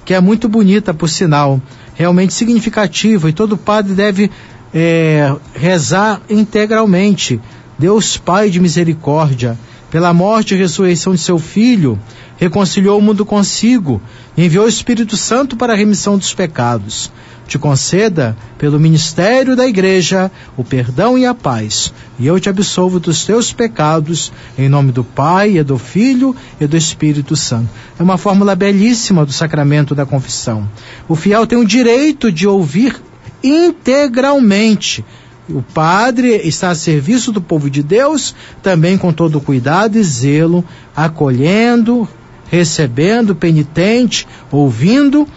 que 0.05 0.13
é 0.13 0.21
muito 0.21 0.47
bonita, 0.47 0.93
por 0.93 1.09
sinal, 1.09 1.61
realmente 1.95 2.33
significativa, 2.33 3.29
e 3.29 3.33
todo 3.33 3.57
padre 3.57 3.93
deve 3.93 4.31
é, 4.73 5.35
rezar 5.53 6.21
integralmente. 6.29 7.39
Deus 7.77 8.17
Pai 8.17 8.49
de 8.49 8.59
misericórdia, 8.59 9.57
pela 9.89 10.13
morte 10.13 10.53
e 10.53 10.57
ressurreição 10.57 11.13
de 11.13 11.21
seu 11.21 11.39
Filho, 11.39 11.97
reconciliou 12.37 12.99
o 12.99 13.01
mundo 13.01 13.25
consigo 13.25 14.01
e 14.35 14.45
enviou 14.45 14.65
o 14.65 14.69
Espírito 14.69 15.17
Santo 15.17 15.55
para 15.55 15.73
a 15.73 15.75
remissão 15.75 16.17
dos 16.17 16.33
pecados. 16.33 17.11
Te 17.47 17.57
conceda, 17.57 18.37
pelo 18.59 18.79
ministério 18.79 19.55
da 19.55 19.65
Igreja, 19.65 20.29
o 20.55 20.63
perdão 20.63 21.17
e 21.17 21.25
a 21.25 21.33
paz, 21.33 21.91
e 22.19 22.27
eu 22.27 22.39
te 22.39 22.47
absolvo 22.47 22.99
dos 22.99 23.25
teus 23.25 23.51
pecados, 23.51 24.31
em 24.55 24.69
nome 24.69 24.91
do 24.91 25.03
Pai, 25.03 25.57
e 25.57 25.63
do 25.63 25.79
Filho 25.79 26.35
e 26.61 26.67
do 26.67 26.77
Espírito 26.77 27.35
Santo. 27.35 27.67
É 27.97 28.03
uma 28.03 28.19
fórmula 28.19 28.55
belíssima 28.55 29.25
do 29.25 29.31
sacramento 29.31 29.95
da 29.95 30.05
confissão. 30.05 30.69
O 31.07 31.15
fiel 31.15 31.47
tem 31.47 31.57
o 31.57 31.65
direito 31.65 32.31
de 32.31 32.47
ouvir 32.47 33.01
integralmente. 33.43 35.03
O 35.49 35.61
padre 35.61 36.35
está 36.47 36.69
a 36.69 36.75
serviço 36.75 37.31
do 37.31 37.41
povo 37.41 37.69
de 37.69 37.81
Deus, 37.81 38.35
também 38.61 38.97
com 38.97 39.11
todo 39.11 39.41
cuidado 39.41 39.97
e 39.97 40.03
zelo, 40.03 40.63
acolhendo, 40.95 42.07
recebendo, 42.51 43.35
penitente, 43.35 44.27
ouvindo, 44.51 45.27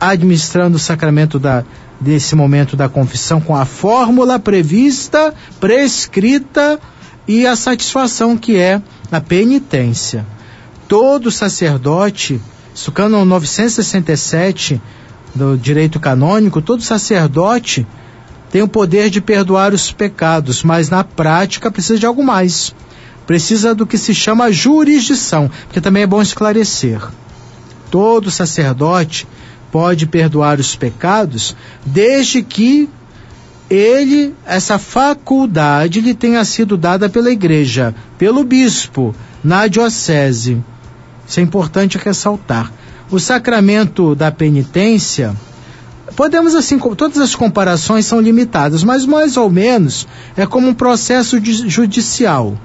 administrando 0.00 0.76
o 0.76 0.80
sacramento 0.80 1.38
da, 1.38 1.64
desse 2.00 2.34
momento 2.34 2.76
da 2.76 2.88
confissão 2.88 3.40
com 3.40 3.54
a 3.54 3.64
fórmula 3.64 4.38
prevista, 4.38 5.34
prescrita 5.60 6.80
e 7.28 7.46
a 7.46 7.54
satisfação 7.54 8.36
que 8.36 8.56
é 8.56 8.80
a 9.10 9.20
penitência. 9.20 10.26
Todo 10.88 11.30
sacerdote, 11.30 12.40
isso 12.74 12.90
cânon 12.90 13.24
967, 13.24 14.80
do 15.34 15.56
direito 15.56 15.98
canônico, 15.98 16.60
todo 16.60 16.82
sacerdote 16.82 17.86
tem 18.50 18.62
o 18.62 18.68
poder 18.68 19.08
de 19.08 19.20
perdoar 19.20 19.72
os 19.72 19.90
pecados, 19.90 20.62
mas 20.62 20.90
na 20.90 21.02
prática 21.02 21.70
precisa 21.70 21.98
de 21.98 22.06
algo 22.06 22.22
mais. 22.22 22.74
Precisa 23.26 23.74
do 23.74 23.86
que 23.86 23.96
se 23.96 24.14
chama 24.14 24.52
jurisdição, 24.52 25.50
porque 25.64 25.80
também 25.80 26.02
é 26.02 26.06
bom 26.06 26.20
esclarecer. 26.20 27.00
Todo 27.90 28.30
sacerdote 28.30 29.26
pode 29.70 30.06
perdoar 30.06 30.60
os 30.60 30.76
pecados 30.76 31.56
desde 31.84 32.42
que 32.42 32.90
ele, 33.70 34.34
essa 34.44 34.78
faculdade 34.78 36.02
lhe 36.02 36.12
tenha 36.12 36.44
sido 36.44 36.76
dada 36.76 37.08
pela 37.08 37.30
igreja, 37.30 37.94
pelo 38.18 38.44
bispo, 38.44 39.14
na 39.42 39.66
diocese. 39.66 40.62
Isso 41.26 41.40
é 41.40 41.42
importante 41.42 41.96
ressaltar 41.96 42.70
o 43.12 43.20
sacramento 43.20 44.14
da 44.14 44.32
penitência, 44.32 45.36
podemos 46.16 46.54
assim, 46.54 46.78
todas 46.78 47.18
as 47.18 47.34
comparações 47.34 48.06
são 48.06 48.18
limitadas, 48.18 48.82
mas 48.82 49.04
mais 49.04 49.36
ou 49.36 49.50
menos 49.50 50.08
é 50.34 50.46
como 50.46 50.68
um 50.68 50.74
processo 50.74 51.38
judicial. 51.44 52.56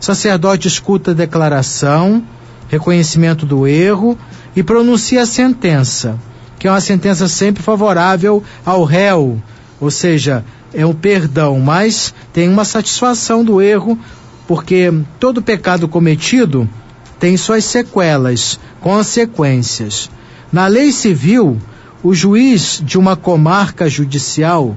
O 0.00 0.04
sacerdote 0.04 0.68
escuta 0.68 1.10
a 1.10 1.14
declaração, 1.14 2.22
reconhecimento 2.68 3.44
do 3.44 3.66
erro 3.66 4.16
e 4.54 4.62
pronuncia 4.62 5.22
a 5.22 5.26
sentença, 5.26 6.16
que 6.56 6.68
é 6.68 6.70
uma 6.70 6.80
sentença 6.80 7.26
sempre 7.26 7.60
favorável 7.60 8.44
ao 8.64 8.84
réu, 8.84 9.42
ou 9.80 9.90
seja, 9.90 10.44
é 10.72 10.86
o 10.86 10.94
perdão, 10.94 11.58
mas 11.58 12.14
tem 12.32 12.48
uma 12.48 12.64
satisfação 12.64 13.44
do 13.44 13.60
erro, 13.60 13.98
porque 14.46 14.92
todo 15.18 15.42
pecado 15.42 15.88
cometido 15.88 16.68
tem 17.18 17.36
suas 17.36 17.64
sequelas, 17.64 18.58
consequências. 18.80 20.10
Na 20.52 20.66
lei 20.66 20.92
civil, 20.92 21.58
o 22.02 22.14
juiz 22.14 22.80
de 22.84 22.98
uma 22.98 23.16
comarca 23.16 23.88
judicial 23.88 24.76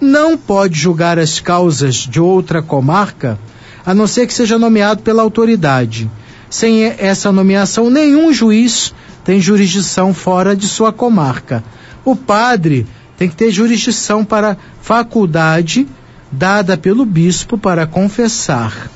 não 0.00 0.36
pode 0.36 0.78
julgar 0.78 1.18
as 1.18 1.40
causas 1.40 1.96
de 1.96 2.20
outra 2.20 2.62
comarca, 2.62 3.38
a 3.84 3.94
não 3.94 4.06
ser 4.06 4.26
que 4.26 4.34
seja 4.34 4.58
nomeado 4.58 5.02
pela 5.02 5.22
autoridade. 5.22 6.10
Sem 6.50 6.84
essa 6.84 7.32
nomeação, 7.32 7.90
nenhum 7.90 8.32
juiz 8.32 8.94
tem 9.24 9.40
jurisdição 9.40 10.14
fora 10.14 10.54
de 10.54 10.66
sua 10.66 10.92
comarca. 10.92 11.64
O 12.04 12.14
padre 12.14 12.86
tem 13.16 13.28
que 13.28 13.36
ter 13.36 13.50
jurisdição 13.50 14.24
para 14.24 14.56
faculdade 14.80 15.86
dada 16.30 16.76
pelo 16.76 17.04
bispo 17.04 17.58
para 17.58 17.86
confessar 17.86 18.90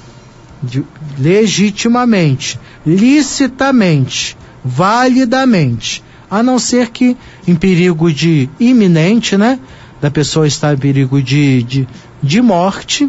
legitimamente, 1.18 2.58
licitamente, 2.86 4.36
validamente, 4.64 6.02
a 6.30 6.42
não 6.42 6.58
ser 6.58 6.90
que 6.90 7.16
em 7.46 7.54
perigo 7.54 8.12
de 8.12 8.48
iminente, 8.58 9.36
né? 9.36 9.58
Da 10.00 10.10
pessoa 10.10 10.46
estar 10.46 10.74
em 10.74 10.78
perigo 10.78 11.22
de, 11.22 11.62
de, 11.62 11.88
de 12.22 12.40
morte, 12.40 13.08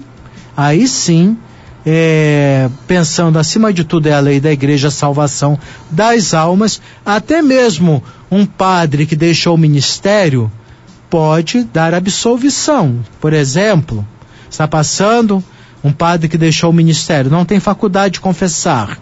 aí 0.55 0.87
sim, 0.87 1.37
é, 1.85 2.69
pensando 2.87 3.37
acima 3.39 3.73
de 3.73 3.83
tudo 3.83 4.07
é 4.07 4.13
a 4.13 4.19
lei 4.19 4.39
da 4.39 4.51
igreja, 4.51 4.87
a 4.87 4.91
salvação 4.91 5.57
das 5.89 6.33
almas, 6.33 6.81
até 7.05 7.41
mesmo 7.41 8.03
um 8.31 8.45
padre 8.45 9.05
que 9.05 9.15
deixou 9.15 9.55
o 9.55 9.57
ministério 9.57 10.51
pode 11.09 11.63
dar 11.63 11.93
absolvição. 11.93 12.99
Por 13.19 13.33
exemplo, 13.33 14.05
está 14.49 14.67
passando 14.67 15.43
um 15.83 15.91
padre 15.91 16.29
que 16.29 16.37
deixou 16.37 16.69
o 16.69 16.73
ministério, 16.73 17.29
não 17.29 17.45
tem 17.45 17.59
faculdade 17.59 18.15
de 18.15 18.21
confessar, 18.21 18.97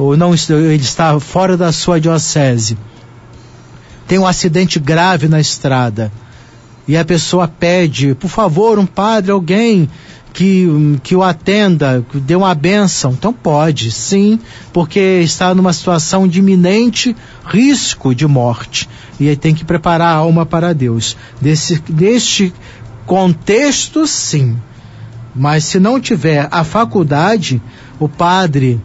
ou 0.00 0.16
não 0.16 0.34
ele 0.34 0.76
está 0.76 1.20
fora 1.20 1.56
da 1.58 1.70
sua 1.72 2.00
diocese, 2.00 2.78
tem 4.08 4.18
um 4.18 4.26
acidente 4.26 4.78
grave 4.78 5.28
na 5.28 5.38
estrada 5.38 6.10
e 6.88 6.96
a 6.96 7.04
pessoa 7.04 7.46
pede, 7.46 8.14
por 8.14 8.28
favor, 8.28 8.78
um 8.78 8.86
padre, 8.86 9.30
alguém 9.30 9.88
que, 10.32 10.66
que 11.02 11.14
o 11.14 11.22
atenda, 11.22 12.04
que 12.10 12.18
dê 12.18 12.34
uma 12.34 12.54
benção. 12.54 13.12
Então 13.12 13.32
pode, 13.32 13.92
sim, 13.92 14.40
porque 14.72 15.20
está 15.22 15.54
numa 15.54 15.72
situação 15.72 16.26
de 16.26 16.38
iminente 16.38 17.14
risco 17.46 18.14
de 18.14 18.26
morte. 18.26 18.88
E 19.20 19.28
aí 19.28 19.36
tem 19.36 19.54
que 19.54 19.64
preparar 19.64 20.14
a 20.14 20.16
alma 20.16 20.46
para 20.46 20.72
Deus. 20.72 21.16
Desse, 21.40 21.78
deste 21.88 22.52
contexto, 23.06 24.06
sim. 24.06 24.56
Mas 25.34 25.64
se 25.64 25.78
não 25.78 26.00
tiver 26.00 26.48
a 26.50 26.64
faculdade, 26.64 27.62
o 28.00 28.08
padre 28.08 28.80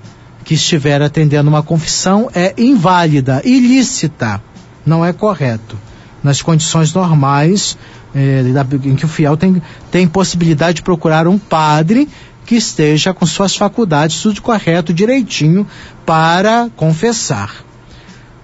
que 0.45 0.53
estiver 0.53 1.01
atendendo 1.01 1.49
uma 1.49 1.63
confissão 1.63 2.29
é 2.33 2.53
inválida, 2.55 3.41
ilícita, 3.43 4.41
não 4.85 5.03
é 5.03 5.11
correto. 5.11 5.75
Nas 6.23 6.41
condições 6.41 6.93
normais, 6.93 7.77
é, 8.13 8.43
em 8.83 8.95
que 8.95 9.05
o 9.05 9.09
fiel 9.09 9.35
tem, 9.35 9.61
tem 9.91 10.07
possibilidade 10.07 10.77
de 10.77 10.81
procurar 10.83 11.27
um 11.27 11.37
padre 11.37 12.07
que 12.45 12.55
esteja 12.55 13.11
com 13.11 13.25
suas 13.25 13.55
faculdades 13.55 14.21
tudo 14.21 14.39
correto, 14.41 14.93
direitinho, 14.93 15.67
para 16.05 16.69
confessar. 16.75 17.51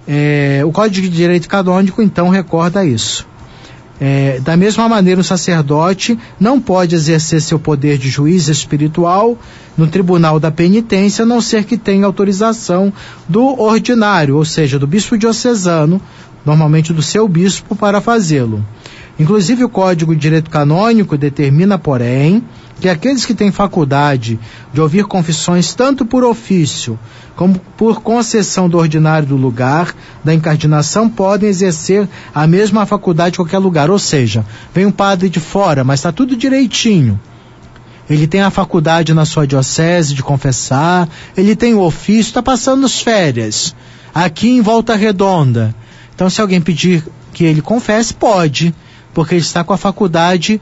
É, 0.06 0.62
o 0.66 0.72
Código 0.72 1.08
de 1.08 1.16
Direito 1.16 1.48
Canônico, 1.48 2.02
então, 2.02 2.28
recorda 2.28 2.84
isso. 2.84 3.26
É, 4.00 4.40
da 4.40 4.56
mesma 4.56 4.88
maneira, 4.88 5.20
o 5.20 5.24
sacerdote 5.24 6.18
não 6.40 6.60
pode 6.60 6.94
exercer 6.94 7.40
seu 7.40 7.58
poder 7.58 7.98
de 7.98 8.08
juiz 8.08 8.48
espiritual 8.48 9.38
no 9.76 9.86
tribunal 9.86 10.40
da 10.40 10.50
penitência, 10.50 11.22
a 11.22 11.26
não 11.26 11.40
ser 11.40 11.64
que 11.64 11.76
tenha 11.76 12.06
autorização 12.06 12.92
do 13.28 13.60
ordinário, 13.60 14.36
ou 14.36 14.44
seja, 14.44 14.78
do 14.78 14.86
bispo 14.86 15.16
diocesano, 15.16 16.00
normalmente 16.44 16.92
do 16.92 17.02
seu 17.02 17.28
bispo, 17.28 17.76
para 17.76 18.00
fazê-lo. 18.00 18.64
Inclusive, 19.18 19.62
o 19.62 19.68
Código 19.68 20.14
de 20.14 20.20
Direito 20.20 20.50
Canônico 20.50 21.16
determina, 21.16 21.78
porém, 21.78 22.42
que 22.82 22.88
aqueles 22.88 23.24
que 23.24 23.32
têm 23.32 23.52
faculdade 23.52 24.40
de 24.74 24.80
ouvir 24.80 25.04
confissões 25.04 25.72
tanto 25.72 26.04
por 26.04 26.24
ofício 26.24 26.98
como 27.36 27.56
por 27.76 28.00
concessão 28.00 28.68
do 28.68 28.76
ordinário 28.76 29.28
do 29.28 29.36
lugar 29.36 29.94
da 30.24 30.34
incardinação 30.34 31.08
podem 31.08 31.48
exercer 31.48 32.08
a 32.34 32.44
mesma 32.44 32.84
faculdade 32.84 33.34
em 33.34 33.36
qualquer 33.36 33.58
lugar. 33.58 33.88
Ou 33.88 34.00
seja, 34.00 34.44
vem 34.74 34.84
um 34.84 34.90
padre 34.90 35.28
de 35.28 35.38
fora, 35.38 35.84
mas 35.84 36.00
está 36.00 36.10
tudo 36.10 36.36
direitinho. 36.36 37.20
Ele 38.10 38.26
tem 38.26 38.42
a 38.42 38.50
faculdade 38.50 39.14
na 39.14 39.24
sua 39.24 39.46
diocese 39.46 40.12
de 40.12 40.22
confessar, 40.24 41.08
ele 41.36 41.54
tem 41.54 41.74
o 41.74 41.82
ofício, 41.82 42.30
está 42.30 42.42
passando 42.42 42.84
as 42.84 43.00
férias 43.00 43.76
aqui 44.12 44.48
em 44.48 44.60
Volta 44.60 44.96
Redonda. 44.96 45.72
Então, 46.12 46.28
se 46.28 46.40
alguém 46.40 46.60
pedir 46.60 47.04
que 47.32 47.44
ele 47.44 47.62
confesse, 47.62 48.12
pode 48.12 48.74
porque 49.14 49.34
ele 49.34 49.42
está 49.42 49.62
com 49.62 49.72
a 49.72 49.78
faculdade 49.78 50.60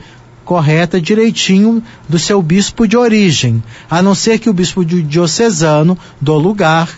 correta, 0.51 1.01
direitinho 1.01 1.81
do 2.09 2.19
seu 2.19 2.43
bispo 2.43 2.85
de 2.85 2.97
origem, 2.97 3.63
a 3.89 4.03
não 4.03 4.17
ser 4.17 4.37
que 4.41 4.51
o 4.51 4.53
bispo 4.53 4.85
diocesano 4.85 5.97
do 6.21 6.37
lugar 6.37 6.91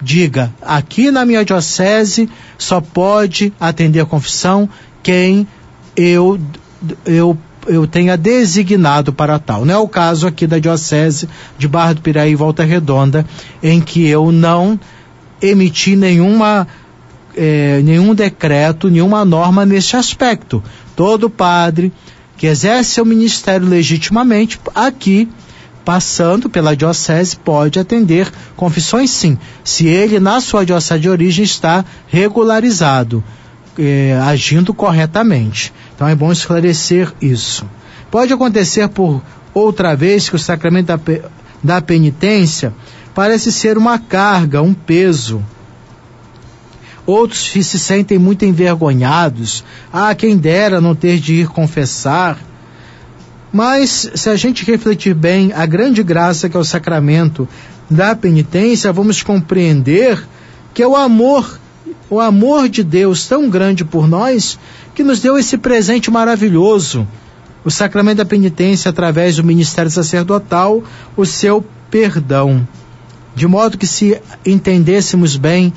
diga: 0.00 0.52
aqui 0.62 1.10
na 1.10 1.24
minha 1.24 1.44
diocese 1.44 2.30
só 2.56 2.80
pode 2.80 3.52
atender 3.58 3.98
a 3.98 4.06
confissão 4.06 4.68
quem 5.02 5.48
eu 5.96 6.38
eu 7.04 7.36
eu 7.66 7.88
tenha 7.88 8.16
designado 8.16 9.12
para 9.12 9.36
tal. 9.36 9.64
Não 9.64 9.74
é 9.74 9.78
o 9.78 9.88
caso 9.88 10.28
aqui 10.28 10.46
da 10.46 10.60
diocese 10.60 11.28
de 11.58 11.66
Barra 11.66 11.94
do 11.94 12.02
Piraí 12.02 12.30
e 12.30 12.36
Volta 12.36 12.62
Redonda, 12.62 13.26
em 13.60 13.80
que 13.80 14.06
eu 14.06 14.30
não 14.30 14.78
emiti 15.40 15.96
nenhuma 15.96 16.68
é, 17.36 17.80
nenhum 17.82 18.14
decreto, 18.14 18.88
nenhuma 18.88 19.24
norma 19.24 19.66
nesse 19.66 19.96
aspecto. 19.96 20.62
Todo 20.94 21.28
padre 21.28 21.92
que 22.42 22.48
exerce 22.48 22.94
seu 22.94 23.04
ministério 23.04 23.68
legitimamente, 23.68 24.58
aqui, 24.74 25.28
passando 25.84 26.50
pela 26.50 26.74
diocese, 26.74 27.36
pode 27.36 27.78
atender 27.78 28.28
confissões 28.56 29.12
sim, 29.12 29.38
se 29.62 29.86
ele 29.86 30.18
na 30.18 30.40
sua 30.40 30.66
diocese 30.66 31.02
de 31.02 31.08
origem 31.08 31.44
está 31.44 31.84
regularizado, 32.08 33.22
é, 33.78 34.18
agindo 34.24 34.74
corretamente. 34.74 35.72
Então 35.94 36.08
é 36.08 36.16
bom 36.16 36.32
esclarecer 36.32 37.12
isso. 37.22 37.64
Pode 38.10 38.32
acontecer 38.32 38.88
por 38.88 39.22
outra 39.54 39.94
vez 39.94 40.28
que 40.28 40.34
o 40.34 40.38
sacramento 40.40 40.86
da, 40.86 41.00
da 41.62 41.80
penitência 41.80 42.74
parece 43.14 43.52
ser 43.52 43.78
uma 43.78 44.00
carga, 44.00 44.60
um 44.60 44.74
peso 44.74 45.40
Outros 47.04 47.50
se 47.50 47.78
sentem 47.78 48.18
muito 48.18 48.44
envergonhados. 48.44 49.64
Ah, 49.92 50.14
quem 50.14 50.36
dera 50.36 50.80
não 50.80 50.94
ter 50.94 51.18
de 51.18 51.34
ir 51.34 51.48
confessar. 51.48 52.38
Mas, 53.52 54.10
se 54.14 54.30
a 54.30 54.36
gente 54.36 54.64
refletir 54.64 55.14
bem 55.14 55.52
a 55.52 55.66
grande 55.66 56.02
graça 56.02 56.48
que 56.48 56.56
é 56.56 56.60
o 56.60 56.64
sacramento 56.64 57.48
da 57.90 58.14
penitência, 58.14 58.92
vamos 58.92 59.22
compreender 59.22 60.24
que 60.72 60.82
é 60.82 60.86
o 60.86 60.96
amor, 60.96 61.60
o 62.08 62.18
amor 62.18 62.68
de 62.68 62.82
Deus 62.82 63.26
tão 63.26 63.50
grande 63.50 63.84
por 63.84 64.08
nós, 64.08 64.58
que 64.94 65.02
nos 65.02 65.20
deu 65.20 65.36
esse 65.36 65.58
presente 65.58 66.10
maravilhoso, 66.10 67.06
o 67.64 67.70
sacramento 67.70 68.18
da 68.18 68.24
penitência 68.24 68.88
através 68.88 69.36
do 69.36 69.44
ministério 69.44 69.90
sacerdotal, 69.90 70.82
o 71.16 71.26
seu 71.26 71.64
perdão. 71.90 72.66
De 73.34 73.46
modo 73.46 73.76
que 73.76 73.86
se 73.86 74.20
entendêssemos 74.44 75.36
bem 75.36 75.72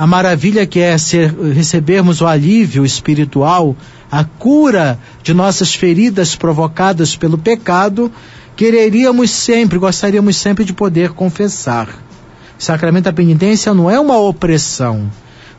a 0.00 0.06
maravilha 0.06 0.66
que 0.66 0.80
é 0.80 0.96
ser, 0.96 1.30
recebermos 1.52 2.22
o 2.22 2.26
alívio 2.26 2.86
espiritual, 2.86 3.76
a 4.10 4.24
cura 4.24 4.98
de 5.22 5.34
nossas 5.34 5.74
feridas 5.74 6.34
provocadas 6.34 7.14
pelo 7.14 7.36
pecado, 7.36 8.10
quereríamos 8.56 9.30
sempre, 9.30 9.78
gostaríamos 9.78 10.36
sempre 10.36 10.64
de 10.64 10.72
poder 10.72 11.10
confessar. 11.10 11.86
O 12.58 12.62
sacramento 12.62 13.04
da 13.04 13.12
penitência 13.12 13.74
não 13.74 13.90
é 13.90 14.00
uma 14.00 14.16
opressão, 14.16 15.10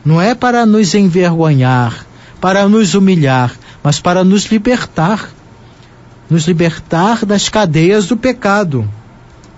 não 0.04 0.20
é 0.20 0.34
para 0.34 0.66
nos 0.66 0.92
envergonhar, 0.92 2.04
para 2.40 2.68
nos 2.68 2.96
humilhar, 2.96 3.52
mas 3.80 4.00
para 4.00 4.24
nos 4.24 4.46
libertar 4.46 5.30
nos 6.28 6.48
libertar 6.48 7.24
das 7.24 7.48
cadeias 7.48 8.08
do 8.08 8.16
pecado. 8.16 8.90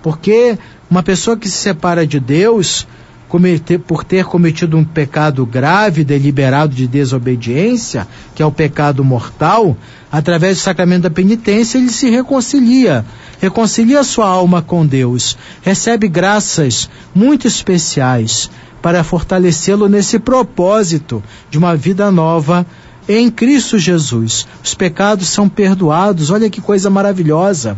Porque 0.03 0.59
uma 0.91 1.03
pessoa 1.03 1.39
que 1.39 1.49
se 1.49 1.57
separa 1.57 2.07
de 2.07 2.21
Deus, 2.21 2.87
cometer, 3.35 3.81
por 3.81 4.05
ter 4.05 4.25
cometido 4.27 4.77
um 4.77 4.85
pecado 4.85 5.45
grave, 5.45 6.05
deliberado 6.05 6.73
de 6.73 6.87
desobediência, 6.87 8.07
que 8.33 8.41
é 8.41 8.47
o 8.47 8.53
pecado 8.53 9.03
mortal, 9.03 9.77
através 10.13 10.59
do 10.59 10.61
sacramento 10.61 11.03
da 11.03 11.11
penitência, 11.11 11.77
ele 11.77 11.89
se 11.89 12.09
reconcilia, 12.09 13.05
reconcilia 13.41 14.05
sua 14.05 14.29
alma 14.29 14.63
com 14.63 14.87
Deus, 14.87 15.37
recebe 15.63 16.07
graças 16.07 16.89
muito 17.13 17.49
especiais 17.49 18.49
para 18.81 19.03
fortalecê-lo 19.03 19.89
nesse 19.89 20.21
propósito 20.21 21.21
de 21.51 21.59
uma 21.59 21.75
vida 21.75 22.13
nova 22.13 22.65
em 23.09 23.31
Cristo 23.31 23.79
Jesus. 23.79 24.47
Os 24.63 24.75
pecados 24.75 25.29
são 25.29 25.49
perdoados, 25.49 26.31
olha 26.31 26.51
que 26.51 26.61
coisa 26.61 26.89
maravilhosa. 26.91 27.77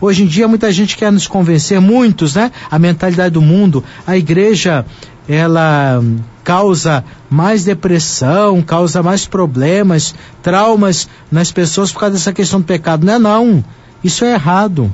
Hoje 0.00 0.24
em 0.24 0.26
dia 0.26 0.48
muita 0.48 0.72
gente 0.72 0.96
quer 0.96 1.12
nos 1.12 1.26
convencer, 1.26 1.80
muitos, 1.80 2.34
né? 2.34 2.50
A 2.70 2.78
mentalidade 2.78 3.34
do 3.34 3.40
mundo, 3.40 3.82
a 4.06 4.16
igreja, 4.16 4.84
ela 5.28 6.02
causa 6.42 7.04
mais 7.30 7.64
depressão, 7.64 8.60
causa 8.60 9.02
mais 9.02 9.26
problemas, 9.26 10.14
traumas 10.42 11.08
nas 11.30 11.50
pessoas 11.50 11.90
por 11.90 12.00
causa 12.00 12.16
dessa 12.16 12.32
questão 12.32 12.60
do 12.60 12.66
pecado. 12.66 13.06
Não 13.06 13.14
é 13.14 13.18
não. 13.18 13.64
Isso 14.02 14.24
é 14.24 14.34
errado. 14.34 14.92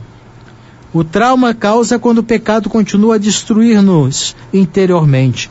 O 0.93 1.03
trauma 1.03 1.55
causa 1.55 1.99
quando 1.99 2.19
o 2.19 2.23
pecado 2.23 2.69
continua 2.69 3.17
a 3.17 3.19
destruir-nos 3.19 4.37
interiormente. 4.53 5.51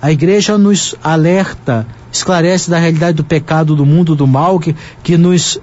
A 0.00 0.12
igreja 0.12 0.56
nos 0.56 0.94
alerta, 1.02 1.86
esclarece 2.16 2.70
da 2.70 2.78
realidade 2.78 3.16
do 3.16 3.24
pecado, 3.24 3.74
do 3.74 3.84
mundo 3.84 4.14
do 4.14 4.26
mal, 4.26 4.58
que, 4.58 4.74
que 5.02 5.16
nos 5.16 5.60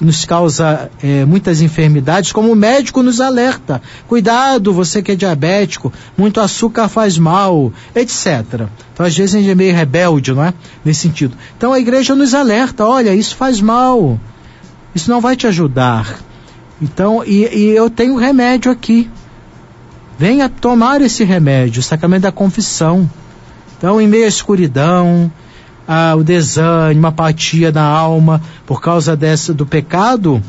nos 0.00 0.24
causa 0.24 0.90
é, 1.02 1.26
muitas 1.26 1.60
enfermidades, 1.60 2.32
como 2.32 2.50
o 2.50 2.56
médico 2.56 3.02
nos 3.02 3.20
alerta. 3.20 3.82
Cuidado, 4.08 4.72
você 4.72 5.02
que 5.02 5.12
é 5.12 5.14
diabético, 5.14 5.92
muito 6.16 6.40
açúcar 6.40 6.88
faz 6.88 7.18
mal, 7.18 7.70
etc. 7.94 8.66
Então, 8.94 9.04
às 9.04 9.14
vezes, 9.14 9.34
a 9.34 9.38
gente 9.38 9.50
é 9.50 9.54
meio 9.54 9.76
rebelde, 9.76 10.32
não 10.32 10.42
é? 10.42 10.54
Nesse 10.82 11.00
sentido. 11.00 11.36
Então, 11.54 11.74
a 11.74 11.78
igreja 11.78 12.14
nos 12.14 12.32
alerta: 12.32 12.86
olha, 12.86 13.14
isso 13.14 13.36
faz 13.36 13.60
mal, 13.60 14.18
isso 14.94 15.10
não 15.10 15.20
vai 15.20 15.36
te 15.36 15.46
ajudar. 15.46 16.18
Então, 16.80 17.22
e, 17.22 17.46
e 17.54 17.76
eu 17.76 17.90
tenho 17.90 18.16
remédio 18.16 18.72
aqui. 18.72 19.10
Venha 20.18 20.48
tomar 20.48 21.02
esse 21.02 21.24
remédio, 21.24 21.80
o 21.80 21.82
sacramento 21.82 22.22
da 22.22 22.32
confissão. 22.32 23.08
Então, 23.76 24.00
em 24.00 24.06
meio 24.06 24.24
à 24.24 24.28
escuridão, 24.28 25.30
ah, 25.92 26.14
o 26.14 26.22
desânimo, 26.22 27.04
a 27.04 27.08
apatia 27.08 27.72
na 27.72 27.82
alma 27.82 28.40
por 28.64 28.80
causa 28.80 29.16
dessa 29.16 29.52
do 29.52 29.66
pecado 29.66 30.40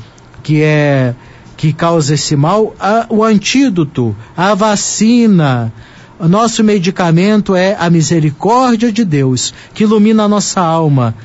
que 0.44 0.62
é 0.62 1.16
que 1.58 1.74
causa 1.74 2.14
esse 2.14 2.36
mal, 2.36 2.76
ah, 2.80 3.08
o 3.10 3.24
antídoto, 3.24 4.16
a 4.38 4.54
vacina, 4.54 5.74
o 6.20 6.28
nosso 6.28 6.64
medicamento 6.64 7.56
é 7.56 7.76
a 7.80 7.90
misericórdia 7.90 8.92
de 8.92 9.04
Deus 9.04 9.52
que 9.74 9.84
ilumina 9.84 10.26
a 10.26 10.28
nossa 10.28 10.62
alma, 10.62 11.16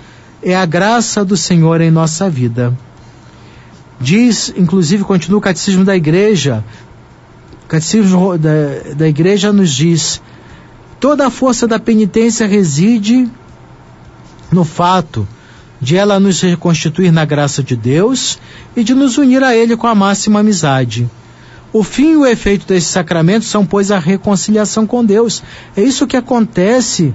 é 0.42 0.56
a 0.56 0.64
graça 0.64 1.22
do 1.22 1.36
Senhor 1.36 1.82
em 1.82 1.90
nossa 1.90 2.30
vida. 2.30 2.72
Diz, 4.00 4.50
inclusive, 4.56 5.04
continua 5.04 5.38
o 5.38 5.42
catecismo 5.42 5.84
da 5.84 5.94
igreja, 5.94 6.64
o 7.64 7.68
catecismo 7.68 8.38
da, 8.38 8.94
da 8.96 9.08
igreja 9.08 9.52
nos 9.52 9.70
diz: 9.70 10.22
toda 10.98 11.26
a 11.26 11.30
força 11.30 11.68
da 11.68 11.78
penitência 11.78 12.46
reside 12.46 13.28
no 14.50 14.64
fato 14.64 15.26
de 15.80 15.96
ela 15.96 16.18
nos 16.18 16.40
reconstituir 16.40 17.10
na 17.10 17.24
graça 17.24 17.62
de 17.62 17.76
Deus 17.76 18.38
e 18.74 18.82
de 18.82 18.94
nos 18.94 19.18
unir 19.18 19.42
a 19.42 19.54
Ele 19.54 19.76
com 19.76 19.86
a 19.86 19.94
máxima 19.94 20.40
amizade. 20.40 21.08
O 21.72 21.82
fim 21.82 22.12
e 22.12 22.16
o 22.16 22.26
efeito 22.26 22.66
desses 22.66 22.88
sacramentos 22.88 23.48
são, 23.48 23.66
pois, 23.66 23.90
a 23.90 23.98
reconciliação 23.98 24.86
com 24.86 25.04
Deus. 25.04 25.42
É 25.76 25.82
isso 25.82 26.06
que 26.06 26.16
acontece 26.16 27.14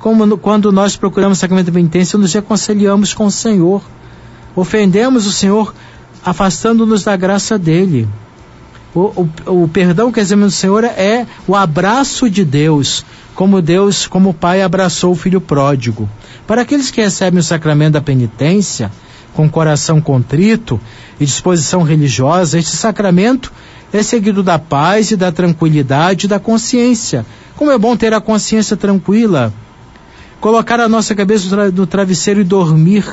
como 0.00 0.36
quando 0.38 0.72
nós 0.72 0.96
procuramos 0.96 1.38
o 1.38 1.40
sacramento 1.40 1.66
da 1.66 1.72
penitência, 1.72 2.18
nos 2.18 2.32
reconciliamos 2.32 3.14
com 3.14 3.26
o 3.26 3.30
Senhor. 3.30 3.82
Ofendemos 4.56 5.26
o 5.26 5.32
Senhor 5.32 5.72
afastando-nos 6.24 7.04
da 7.04 7.16
graça 7.16 7.58
dele. 7.58 8.08
O, 8.94 9.28
o, 9.46 9.62
o 9.62 9.68
perdão 9.68 10.10
que 10.10 10.18
examina 10.18 10.48
do 10.48 10.52
Senhor 10.52 10.84
é 10.84 11.26
o 11.46 11.54
abraço 11.54 12.28
de 12.28 12.44
Deus, 12.44 13.04
como 13.34 13.62
Deus, 13.62 14.06
como 14.06 14.30
o 14.30 14.34
Pai 14.34 14.62
abraçou 14.62 15.12
o 15.12 15.16
filho 15.16 15.40
pródigo. 15.40 16.08
Para 16.46 16.62
aqueles 16.62 16.90
que 16.90 17.00
recebem 17.00 17.38
o 17.38 17.44
sacramento 17.44 17.92
da 17.92 18.00
penitência, 18.00 18.90
com 19.32 19.48
coração 19.48 20.00
contrito 20.00 20.80
e 21.20 21.24
disposição 21.24 21.82
religiosa, 21.82 22.58
este 22.58 22.76
sacramento 22.76 23.52
é 23.92 24.02
seguido 24.02 24.42
da 24.42 24.58
paz 24.58 25.10
e 25.10 25.16
da 25.16 25.30
tranquilidade 25.30 26.26
e 26.26 26.28
da 26.28 26.38
consciência. 26.38 27.24
Como 27.56 27.70
é 27.70 27.78
bom 27.78 27.96
ter 27.96 28.12
a 28.12 28.20
consciência 28.20 28.76
tranquila. 28.76 29.52
Colocar 30.40 30.80
a 30.80 30.88
nossa 30.88 31.14
cabeça 31.14 31.70
no 31.70 31.86
travesseiro 31.86 32.40
e 32.40 32.44
dormir 32.44 33.04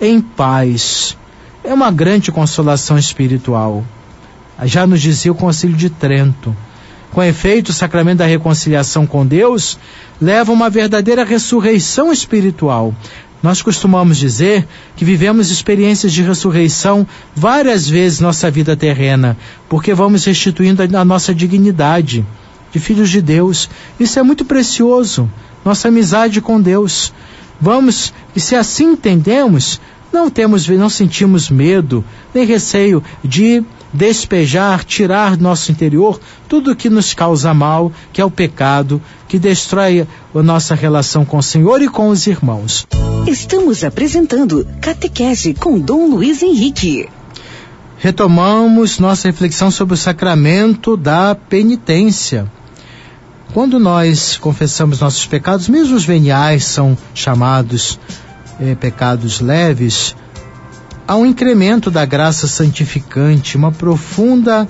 em 0.00 0.20
paz. 0.20 1.16
É 1.62 1.72
uma 1.72 1.90
grande 1.90 2.32
consolação 2.32 2.98
espiritual. 2.98 3.84
Já 4.64 4.86
nos 4.86 5.00
dizia 5.00 5.32
o 5.32 5.34
Concílio 5.34 5.76
de 5.76 5.90
Trento. 5.90 6.54
Com 7.10 7.22
efeito, 7.22 7.68
o 7.68 7.74
sacramento 7.74 8.18
da 8.18 8.26
reconciliação 8.26 9.06
com 9.06 9.26
Deus 9.26 9.78
leva 10.20 10.50
a 10.50 10.54
uma 10.54 10.70
verdadeira 10.70 11.24
ressurreição 11.24 12.10
espiritual. 12.10 12.94
Nós 13.42 13.60
costumamos 13.60 14.16
dizer 14.16 14.66
que 14.96 15.04
vivemos 15.04 15.50
experiências 15.50 16.12
de 16.12 16.22
ressurreição 16.22 17.06
várias 17.34 17.88
vezes 17.88 18.20
nossa 18.20 18.50
vida 18.50 18.76
terrena, 18.76 19.36
porque 19.68 19.92
vamos 19.92 20.24
restituindo 20.24 20.82
a 20.82 21.04
nossa 21.04 21.34
dignidade 21.34 22.24
de 22.72 22.78
filhos 22.78 23.10
de 23.10 23.20
Deus. 23.20 23.68
Isso 23.98 24.18
é 24.18 24.22
muito 24.22 24.44
precioso, 24.44 25.28
nossa 25.64 25.88
amizade 25.88 26.40
com 26.40 26.60
Deus. 26.60 27.12
Vamos, 27.60 28.14
e 28.34 28.40
se 28.40 28.54
assim 28.54 28.92
entendemos, 28.92 29.80
não 30.12 30.30
temos, 30.30 30.68
não 30.68 30.88
sentimos 30.88 31.50
medo, 31.50 32.04
nem 32.32 32.46
receio 32.46 33.02
de 33.24 33.64
despejar, 33.92 34.84
tirar 34.84 35.36
do 35.36 35.42
nosso 35.42 35.70
interior 35.70 36.20
tudo 36.48 36.76
que 36.76 36.88
nos 36.88 37.14
causa 37.14 37.52
mal, 37.52 37.92
que 38.12 38.20
é 38.20 38.24
o 38.24 38.30
pecado, 38.30 39.00
que 39.28 39.38
destrói 39.38 40.06
a 40.34 40.42
nossa 40.42 40.74
relação 40.74 41.24
com 41.24 41.38
o 41.38 41.42
Senhor 41.42 41.82
e 41.82 41.88
com 41.88 42.08
os 42.08 42.26
irmãos. 42.26 42.86
Estamos 43.26 43.84
apresentando 43.84 44.66
Catequese 44.80 45.54
com 45.54 45.78
Dom 45.78 46.06
Luiz 46.06 46.42
Henrique. 46.42 47.08
Retomamos 47.98 48.98
nossa 48.98 49.28
reflexão 49.28 49.70
sobre 49.70 49.94
o 49.94 49.96
sacramento 49.96 50.96
da 50.96 51.34
penitência. 51.34 52.50
Quando 53.54 53.78
nós 53.78 54.38
confessamos 54.38 55.00
nossos 55.00 55.26
pecados, 55.26 55.68
mesmo 55.68 55.94
os 55.94 56.04
veniais 56.04 56.64
são 56.64 56.96
chamados 57.14 58.00
eh, 58.58 58.74
pecados 58.74 59.40
leves, 59.40 60.16
há 61.06 61.16
um 61.16 61.26
incremento 61.26 61.90
da 61.90 62.04
graça 62.04 62.46
santificante, 62.46 63.56
uma 63.56 63.72
profunda 63.72 64.66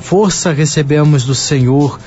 força 0.00 0.52
recebemos 0.52 1.24
do 1.24 1.34
Senhor 1.34 1.98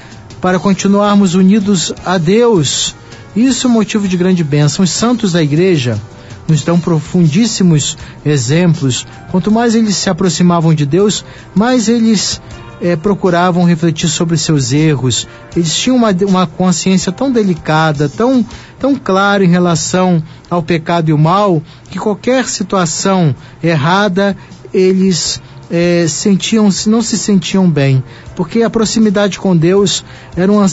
para 0.41 0.59
continuarmos 0.59 1.35
unidos 1.35 1.93
a 2.05 2.17
Deus. 2.17 2.95
Isso 3.35 3.67
é 3.67 3.69
um 3.69 3.73
motivo 3.73 4.07
de 4.07 4.17
grande 4.17 4.43
bênção. 4.43 4.83
Os 4.83 4.91
santos 4.91 5.31
da 5.31 5.41
igreja 5.41 5.99
nos 6.47 6.63
dão 6.63 6.79
profundíssimos 6.79 7.97
exemplos. 8.25 9.07
Quanto 9.31 9.51
mais 9.51 9.75
eles 9.75 9.95
se 9.95 10.09
aproximavam 10.09 10.73
de 10.73 10.85
Deus, 10.85 11.23
mais 11.55 11.87
eles 11.87 12.41
é, 12.83 12.97
procuravam 12.97 13.63
refletir 13.63 14.09
sobre 14.09 14.37
seus 14.37 14.73
erros. 14.73 15.25
Eles 15.55 15.73
tinham 15.73 15.95
uma, 15.95 16.11
uma 16.27 16.45
consciência 16.45 17.13
tão 17.13 17.31
delicada, 17.31 18.09
tão, 18.09 18.45
tão 18.77 18.93
clara 18.93 19.45
em 19.45 19.47
relação 19.47 20.21
ao 20.49 20.61
pecado 20.61 21.07
e 21.07 21.13
o 21.13 21.17
mal, 21.17 21.63
que 21.89 21.97
qualquer 21.97 22.45
situação 22.49 23.33
errada 23.63 24.35
eles 24.73 25.41
é, 25.71 26.05
sentiam 26.09 26.67
não 26.87 27.01
se 27.01 27.17
sentiam 27.17 27.69
bem, 27.69 28.03
porque 28.35 28.63
a 28.63 28.69
proximidade 28.69 29.39
com 29.39 29.55
Deus 29.55 30.03
era 30.35 30.51
uma, 30.51 30.65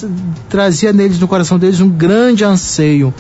trazia 0.49 0.93
neles 0.93 1.21
no 1.21 1.29
coração 1.29 1.61
deles 1.61 1.81
um 1.81 1.89
grande 1.89 2.45
anseio 2.45 3.15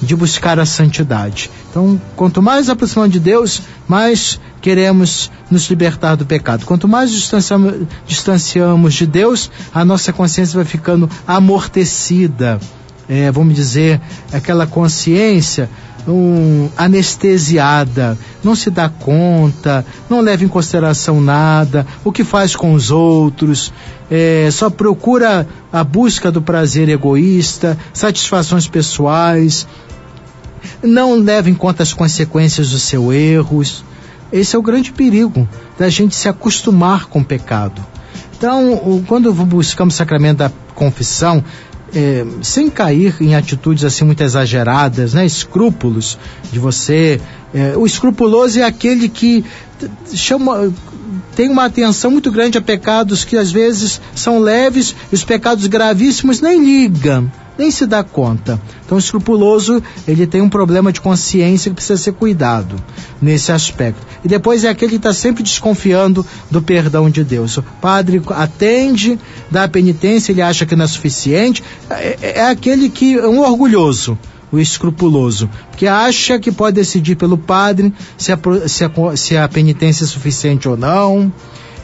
de 0.00 0.14
buscar 0.14 0.58
a 0.58 0.66
santidade. 0.66 1.50
Então, 1.70 2.00
quanto 2.16 2.42
mais 2.42 2.68
aproximamos 2.68 3.12
de 3.12 3.20
Deus, 3.20 3.62
mais 3.86 4.40
queremos 4.60 5.30
nos 5.50 5.68
libertar 5.68 6.16
do 6.16 6.26
pecado. 6.26 6.64
Quanto 6.64 6.86
mais 6.88 7.10
distanciamos, 7.10 7.86
distanciamos 8.06 8.94
de 8.94 9.06
Deus, 9.06 9.50
a 9.74 9.84
nossa 9.84 10.12
consciência 10.12 10.56
vai 10.56 10.64
ficando 10.64 11.08
amortecida. 11.26 12.58
É, 13.08 13.30
vamos 13.30 13.54
dizer, 13.54 14.00
aquela 14.32 14.66
consciência 14.66 15.68
um, 16.06 16.68
anestesiada, 16.76 18.16
não 18.42 18.54
se 18.54 18.70
dá 18.70 18.88
conta, 18.88 19.84
não 20.08 20.20
leva 20.20 20.44
em 20.44 20.48
consideração 20.48 21.20
nada, 21.20 21.86
o 22.04 22.10
que 22.10 22.24
faz 22.24 22.56
com 22.56 22.72
os 22.72 22.90
outros, 22.90 23.72
é, 24.10 24.48
só 24.50 24.70
procura 24.70 25.46
a 25.72 25.84
busca 25.84 26.30
do 26.30 26.40
prazer 26.40 26.88
egoísta, 26.88 27.78
satisfações 27.92 28.66
pessoais, 28.66 29.66
não 30.82 31.14
leva 31.16 31.50
em 31.50 31.54
conta 31.54 31.82
as 31.82 31.92
consequências 31.92 32.70
dos 32.70 32.82
seus 32.82 33.14
erros. 33.14 33.84
Esse 34.32 34.56
é 34.56 34.58
o 34.58 34.62
grande 34.62 34.92
perigo 34.92 35.48
da 35.78 35.88
gente 35.88 36.14
se 36.14 36.28
acostumar 36.28 37.06
com 37.06 37.20
o 37.20 37.24
pecado. 37.24 37.84
Então, 38.36 39.02
quando 39.06 39.32
buscamos 39.32 39.94
o 39.94 39.96
sacramento 39.96 40.38
da 40.38 40.52
confissão, 40.74 41.42
é, 41.94 42.24
sem 42.42 42.68
cair 42.68 43.16
em 43.20 43.34
atitudes 43.34 43.84
assim 43.84 44.04
muito 44.04 44.22
exageradas, 44.22 45.14
né? 45.14 45.24
Escrúpulos 45.24 46.18
de 46.52 46.58
você. 46.58 47.20
É, 47.52 47.76
o 47.76 47.86
escrupuloso 47.86 48.60
é 48.60 48.62
aquele 48.62 49.08
que 49.08 49.44
chama, 50.12 50.70
tem 51.34 51.48
uma 51.48 51.64
atenção 51.64 52.10
muito 52.10 52.30
grande 52.30 52.58
a 52.58 52.60
pecados 52.60 53.24
que 53.24 53.36
às 53.36 53.50
vezes 53.50 54.00
são 54.14 54.38
leves, 54.38 54.94
e 55.10 55.14
os 55.14 55.24
pecados 55.24 55.66
gravíssimos 55.66 56.40
nem 56.40 56.62
ligam 56.62 57.30
nem 57.58 57.70
se 57.70 57.84
dá 57.84 58.04
conta. 58.04 58.60
Então, 58.84 58.96
o 58.96 58.98
escrupuloso, 59.00 59.82
ele 60.06 60.26
tem 60.26 60.40
um 60.40 60.48
problema 60.48 60.92
de 60.92 61.00
consciência 61.00 61.70
que 61.70 61.74
precisa 61.74 62.00
ser 62.00 62.12
cuidado 62.12 62.76
nesse 63.20 63.50
aspecto. 63.50 64.06
E 64.24 64.28
depois 64.28 64.64
é 64.64 64.68
aquele 64.68 64.92
que 64.92 64.96
está 64.96 65.12
sempre 65.12 65.42
desconfiando 65.42 66.24
do 66.50 66.62
perdão 66.62 67.10
de 67.10 67.24
Deus. 67.24 67.56
O 67.56 67.62
padre 67.62 68.22
atende, 68.30 69.18
dá 69.50 69.64
a 69.64 69.68
penitência, 69.68 70.30
ele 70.30 70.40
acha 70.40 70.64
que 70.64 70.76
não 70.76 70.84
é 70.84 70.88
suficiente. 70.88 71.62
É, 71.90 72.18
é, 72.22 72.38
é 72.38 72.46
aquele 72.46 72.88
que 72.88 73.18
é 73.18 73.26
um 73.26 73.40
orgulhoso 73.40 74.16
o 74.50 74.58
escrupuloso, 74.58 75.48
que 75.76 75.86
acha 75.86 76.38
que 76.38 76.50
pode 76.50 76.76
decidir 76.76 77.16
pelo 77.16 77.36
padre 77.36 77.92
se 78.16 78.32
a, 78.32 78.38
se 78.66 78.84
a, 78.84 79.16
se 79.16 79.36
a 79.36 79.46
penitência 79.46 80.04
é 80.04 80.06
suficiente 80.06 80.66
ou 80.66 80.74
não, 80.74 81.30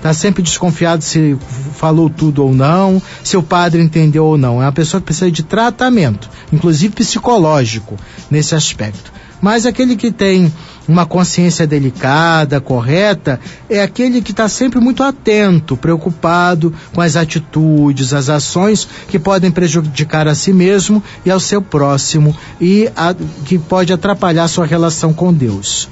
está 0.05 0.13
sempre 0.13 0.43
desconfiado 0.43 1.03
se 1.03 1.35
falou 1.77 2.11
tudo 2.11 2.45
ou 2.45 2.55
não, 2.55 3.01
se 3.23 3.39
o 3.39 3.43
padre 3.43 3.83
entendeu 3.83 4.27
ou 4.27 4.37
não. 4.37 4.61
É 4.61 4.67
uma 4.67 4.73
pessoa 4.73 5.01
que 5.01 5.07
precisa 5.07 5.31
de 5.31 5.43
tratamento, 5.43 6.29
inclusive 6.53 6.95
psicológico, 6.95 7.97
nesse 8.31 8.55
aspecto. 8.55 9.11
Mas 9.41 9.65
aquele 9.65 9.97
que 9.97 10.13
tem 10.13 10.53
uma 10.87 11.07
consciência 11.07 11.67
delicada, 11.67 12.61
correta, 12.61 13.41
é 13.71 13.83
aquele 13.83 14.21
que 14.21 14.33
está 14.33 14.47
sempre 14.47 14.79
muito 14.79 15.03
atento, 15.03 15.75
preocupado 15.75 16.75
com 16.93 17.01
as 17.01 17.17
atitudes, 17.17 18.13
as 18.13 18.29
ações 18.29 18.87
que 19.09 19.19
podem 19.19 19.51
prejudicar 19.51 20.29
a 20.29 20.35
si 20.35 20.53
mesmo 20.53 21.03
e 21.25 21.31
ao 21.31 21.41
seu 21.41 21.63
próximo 21.63 22.37
e 22.61 22.91
a, 22.95 23.15
que 23.47 23.59
pode 23.59 23.91
atrapalhar 23.91 24.49
sua 24.49 24.67
relação 24.67 25.15
com 25.15 25.33
Deus 25.33 25.89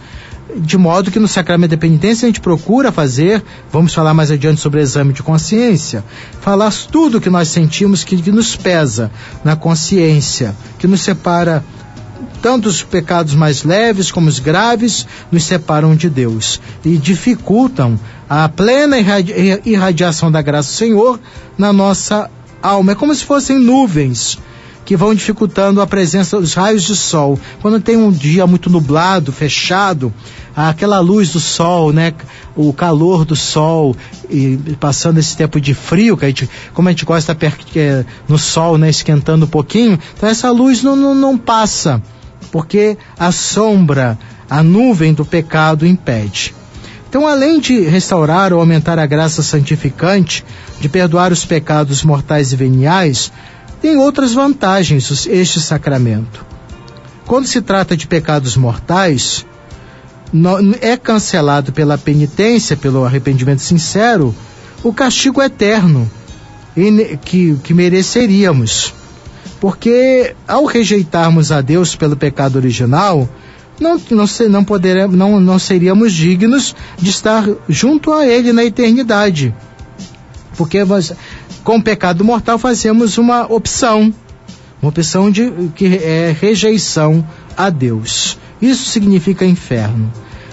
de 0.57 0.77
modo 0.77 1.11
que 1.11 1.19
no 1.19 1.29
sacramento 1.29 1.71
da 1.71 1.77
penitência 1.77 2.27
a 2.27 2.29
gente 2.29 2.41
procura 2.41 2.93
fazer, 2.93 3.43
vamos 3.71 3.95
falar 3.95 4.15
mais 4.15 4.31
adiante 4.31 4.61
sobre 4.61 4.81
o 4.81 4.83
exame 4.83 5.13
de 5.13 5.23
consciência, 5.23 6.05
falar 6.41 6.73
tudo 6.91 7.21
que 7.21 7.31
nós 7.31 7.49
sentimos 7.49 8.05
que, 8.05 8.21
que 8.21 8.31
nos 8.31 8.57
pesa 8.57 9.11
na 9.45 9.57
consciência, 9.57 10.55
que 10.79 10.87
nos 10.87 11.01
separa 11.01 11.65
tanto 12.41 12.69
os 12.69 12.83
pecados 12.83 13.35
mais 13.35 13.63
leves 13.63 14.11
como 14.11 14.29
os 14.29 14.39
graves 14.39 15.07
nos 15.31 15.45
separam 15.45 15.95
de 15.95 16.11
Deus 16.11 16.61
e 16.85 16.97
dificultam 16.97 17.99
a 18.29 18.49
plena 18.49 18.97
irradiação 19.65 20.31
da 20.31 20.43
graça 20.43 20.71
do 20.71 20.77
Senhor 20.77 21.21
na 21.57 21.73
nossa 21.73 22.31
alma. 22.61 22.93
É 22.93 22.95
como 22.95 23.15
se 23.15 23.25
fossem 23.25 23.59
nuvens 23.59 24.39
que 24.85 24.97
vão 24.97 25.15
dificultando 25.15 25.81
a 25.81 25.87
presença 25.87 26.41
dos 26.41 26.55
raios 26.55 26.83
de 26.83 26.97
sol. 26.97 27.39
Quando 27.61 27.81
tem 27.81 27.97
um 27.97 28.11
dia 28.11 28.47
muito 28.47 28.69
nublado, 28.69 29.33
fechado, 29.33 30.13
aquela 30.55 30.99
luz 31.01 31.31
do 31.31 31.41
sol, 31.41 31.93
né, 31.93 32.13
o 32.57 32.73
calor 32.73 33.25
do 33.25 33.35
sol 33.37 33.97
e 34.29 34.59
passando 34.79 35.19
esse 35.19 35.37
tempo 35.37 35.61
de 35.61 35.75
frio, 35.75 36.17
que 36.17 36.25
a 36.25 36.29
gente, 36.29 36.49
como 36.75 36.89
a 36.89 36.93
gente 36.93 37.05
gosta 37.05 37.37
é, 37.77 38.05
no 38.29 38.39
sol, 38.39 38.77
né, 38.77 38.91
esquentando 38.91 39.47
um 39.47 39.49
pouquinho, 39.49 39.99
então 40.17 40.29
essa 40.29 40.51
luz 40.51 40.83
não, 40.83 40.97
não, 40.97 41.15
não 41.15 41.39
passa, 41.39 42.03
porque 42.51 42.99
a 43.19 43.33
sombra, 43.33 44.19
a 44.49 44.63
nuvem 44.63 45.15
do 45.15 45.25
pecado 45.25 45.87
impede. 45.87 46.55
Então, 47.09 47.27
além 47.27 47.61
de 47.61 47.81
restaurar 47.81 48.55
ou 48.55 48.61
aumentar 48.61 48.99
a 48.99 49.05
graça 49.05 49.43
santificante, 49.43 50.43
de 50.81 50.89
perdoar 50.89 51.31
os 51.31 51.45
pecados 51.45 52.03
mortais 52.03 52.55
e 52.55 52.57
veniais, 52.57 53.31
tem 53.83 53.97
outras 53.97 54.33
vantagens 54.33 55.27
este 55.27 55.61
sacramento. 55.61 56.47
Quando 57.27 57.49
se 57.49 57.61
trata 57.61 57.97
de 57.97 58.07
pecados 58.07 58.57
mortais, 58.57 59.45
é 60.81 60.97
cancelado 60.97 61.73
pela 61.73 61.99
penitência, 61.99 62.77
pelo 62.77 63.05
arrependimento 63.05 63.61
sincero, 63.61 64.33
o 64.85 64.93
castigo 64.93 65.43
eterno 65.43 66.09
que, 67.25 67.57
que 67.63 67.75
mereceríamos. 67.75 68.95
Porque 69.61 70.35
ao 70.47 70.65
rejeitarmos 70.65 71.51
a 71.51 71.61
Deus 71.61 71.97
pelo 71.97 72.17
pecado 72.17 72.57
original, 72.57 73.29
não, 73.81 74.01
não, 74.11 74.25
não, 74.49 74.65
poderemos, 74.65 75.17
não, 75.17 75.41
não 75.41 75.59
seríamos 75.59 76.13
dignos 76.13 76.75
de 76.99 77.11
estar 77.11 77.45
junto 77.69 78.13
a 78.13 78.27
Ele 78.27 78.53
na 78.53 78.65
eternidade. 78.65 79.53
Porque 80.57 80.79
com 81.65 81.77
o 81.77 81.83
pecado 81.83 82.25
mortal 82.25 82.59
fazemos 82.59 83.19
uma 83.19 83.45
opção, 83.53 84.13
uma 84.81 84.89
opção 84.89 85.31
de 85.31 85.51
que 85.75 85.87
é 85.87 86.35
rejeição 86.39 87.27
a 87.57 87.71
Deus. 87.71 88.39
Isso 88.61 88.91
significa 88.91 89.45
inferno. 89.45 90.11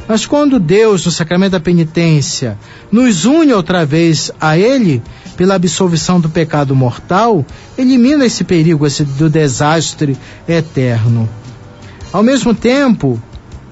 Mas 0.08 0.26
quando 0.26 0.60
Deus, 0.60 1.06
no 1.06 1.12
sacramento 1.12 1.52
da 1.52 1.60
penitência, 1.60 2.58
nos 2.91 3.26
une 3.26 3.54
outra 3.54 3.86
vez 3.86 4.32
a 4.41 4.58
Ele, 4.58 5.04
pela 5.38 5.54
absolvição 5.54 6.19
do 6.19 6.28
pecado 6.28 6.76
mortal, 6.76 7.45
elimina 7.78 8.26
esse 8.26 8.43
perigo 8.43 8.88
esse, 8.88 9.04
do 9.04 9.30
desastre 9.30 10.17
eterno. 10.48 11.30
Ao 12.12 12.24
mesmo 12.24 12.56
tempo, 12.56 13.22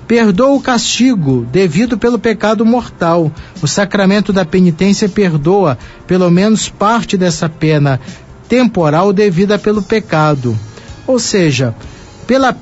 perdoa 0.08 0.56
o 0.56 0.62
castigo 0.62 1.46
devido 1.52 1.98
pelo 1.98 2.18
pecado 2.18 2.66
mortal. 2.66 3.32
O 3.62 3.68
sacramento 3.68 4.32
da 4.32 4.46
penitência 4.46 5.10
perdoa 5.10 5.78
pelo 6.08 6.32
menos 6.32 6.70
parte 6.70 7.18
dessa 7.18 7.50
pena 7.50 8.00
temporal 8.48 9.12
devida 9.12 9.60
pelo 9.60 9.84
pecado. 9.84 10.58
Ou 11.06 11.20
seja, 11.20 11.76
pela, 12.26 12.56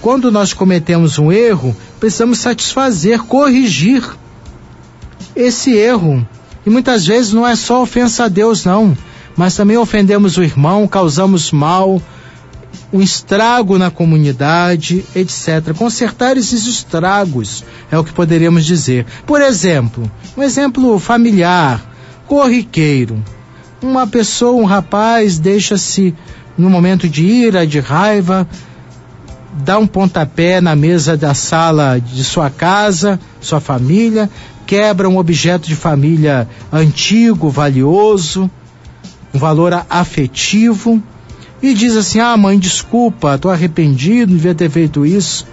quando 0.00 0.30
nós 0.30 0.52
cometemos 0.52 1.18
um 1.18 1.32
erro, 1.32 1.76
precisamos 1.98 2.38
satisfazer, 2.38 3.22
corrigir 3.22 4.04
esse 5.34 5.72
erro. 5.72 6.26
E 6.64 6.70
muitas 6.70 7.06
vezes 7.06 7.32
não 7.32 7.46
é 7.46 7.56
só 7.56 7.82
ofensa 7.82 8.24
a 8.24 8.28
Deus, 8.28 8.64
não, 8.64 8.96
mas 9.36 9.56
também 9.56 9.76
ofendemos 9.76 10.36
o 10.36 10.42
irmão, 10.42 10.86
causamos 10.86 11.50
mal, 11.50 12.00
um 12.92 13.00
estrago 13.00 13.78
na 13.78 13.90
comunidade, 13.90 15.04
etc. 15.14 15.74
Consertar 15.76 16.36
esses 16.36 16.66
estragos 16.66 17.64
é 17.90 17.98
o 17.98 18.04
que 18.04 18.12
poderíamos 18.12 18.64
dizer. 18.64 19.06
Por 19.26 19.40
exemplo, 19.40 20.10
um 20.36 20.42
exemplo 20.42 20.98
familiar, 20.98 21.80
corriqueiro. 22.26 23.22
Uma 23.82 24.06
pessoa, 24.06 24.60
um 24.60 24.64
rapaz, 24.64 25.38
deixa-se, 25.38 26.14
no 26.58 26.68
momento 26.68 27.08
de 27.08 27.24
ira, 27.24 27.66
de 27.66 27.80
raiva, 27.80 28.46
dá 29.64 29.78
um 29.78 29.86
pontapé 29.86 30.60
na 30.60 30.76
mesa 30.76 31.16
da 31.16 31.32
sala 31.32 31.98
de 31.98 32.22
sua 32.24 32.50
casa, 32.50 33.18
sua 33.40 33.60
família, 33.60 34.28
quebra 34.66 35.08
um 35.08 35.16
objeto 35.16 35.66
de 35.66 35.74
família 35.74 36.48
antigo, 36.72 37.48
valioso, 37.48 38.50
um 39.32 39.38
valor 39.38 39.84
afetivo 39.88 41.02
e 41.62 41.74
diz 41.74 41.96
assim: 41.96 42.20
Ah, 42.20 42.36
mãe, 42.36 42.58
desculpa, 42.58 43.34
estou 43.34 43.50
arrependido, 43.50 44.32
devia 44.32 44.54
ter 44.54 44.70
feito 44.70 45.04
isso. 45.04 45.46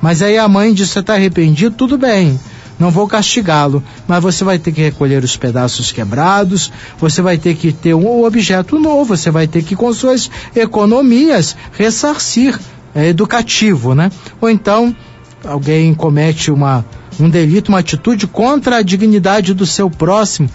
Mas 0.00 0.22
aí 0.22 0.38
a 0.38 0.48
mãe 0.48 0.72
diz: 0.74 0.90
Você 0.90 1.00
está 1.00 1.14
arrependido? 1.14 1.74
Tudo 1.76 1.96
bem, 1.96 2.38
não 2.78 2.90
vou 2.90 3.06
castigá-lo, 3.06 3.82
mas 4.08 4.22
você 4.22 4.44
vai 4.44 4.58
ter 4.58 4.72
que 4.72 4.80
recolher 4.80 5.22
os 5.22 5.36
pedaços 5.36 5.92
quebrados, 5.92 6.72
você 6.98 7.22
vai 7.22 7.38
ter 7.38 7.54
que 7.54 7.72
ter 7.72 7.94
um 7.94 8.24
objeto 8.24 8.78
novo, 8.78 9.16
você 9.16 9.30
vai 9.30 9.46
ter 9.46 9.62
que, 9.62 9.76
com 9.76 9.92
suas 9.92 10.30
economias, 10.54 11.56
ressarcir. 11.72 12.58
É 12.94 13.08
educativo, 13.08 13.94
né? 13.94 14.12
Ou 14.38 14.50
então 14.50 14.94
alguém 15.42 15.94
comete 15.94 16.50
uma, 16.50 16.84
um 17.18 17.26
delito, 17.26 17.70
uma 17.70 17.78
atitude 17.78 18.26
contra 18.26 18.76
a 18.76 18.82
dignidade 18.82 19.54
do 19.54 19.64
seu 19.64 19.88
próximo 19.88 20.50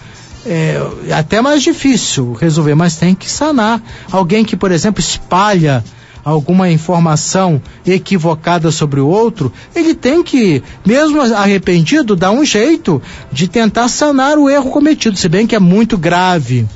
é, 0.48 0.80
até 1.12 1.42
mais 1.42 1.62
difícil 1.62 2.32
resolver, 2.32 2.74
mas 2.74 2.96
tem 2.96 3.14
que 3.14 3.30
sanar. 3.30 3.82
Alguém 4.10 4.44
que, 4.44 4.56
por 4.56 4.72
exemplo, 4.72 5.00
espalha 5.00 5.84
alguma 6.24 6.70
informação 6.70 7.60
equivocada 7.86 8.70
sobre 8.70 9.00
o 9.00 9.06
outro, 9.06 9.52
ele 9.74 9.94
tem 9.94 10.22
que, 10.22 10.62
mesmo 10.84 11.20
arrependido, 11.20 12.16
dar 12.16 12.30
um 12.30 12.44
jeito 12.44 13.00
de 13.30 13.46
tentar 13.46 13.88
sanar 13.88 14.38
o 14.38 14.48
erro 14.48 14.70
cometido, 14.70 15.16
se 15.16 15.28
bem 15.28 15.46
que 15.46 15.54
é 15.54 15.60
muito 15.60 15.98
grave. 15.98 16.66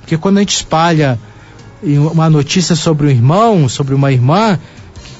Porque 0.00 0.16
quando 0.16 0.38
a 0.38 0.40
gente 0.40 0.54
espalha 0.54 1.18
uma 1.82 2.28
notícia 2.28 2.74
sobre 2.74 3.06
um 3.06 3.10
irmão, 3.10 3.68
sobre 3.68 3.94
uma 3.94 4.12
irmã, 4.12 4.58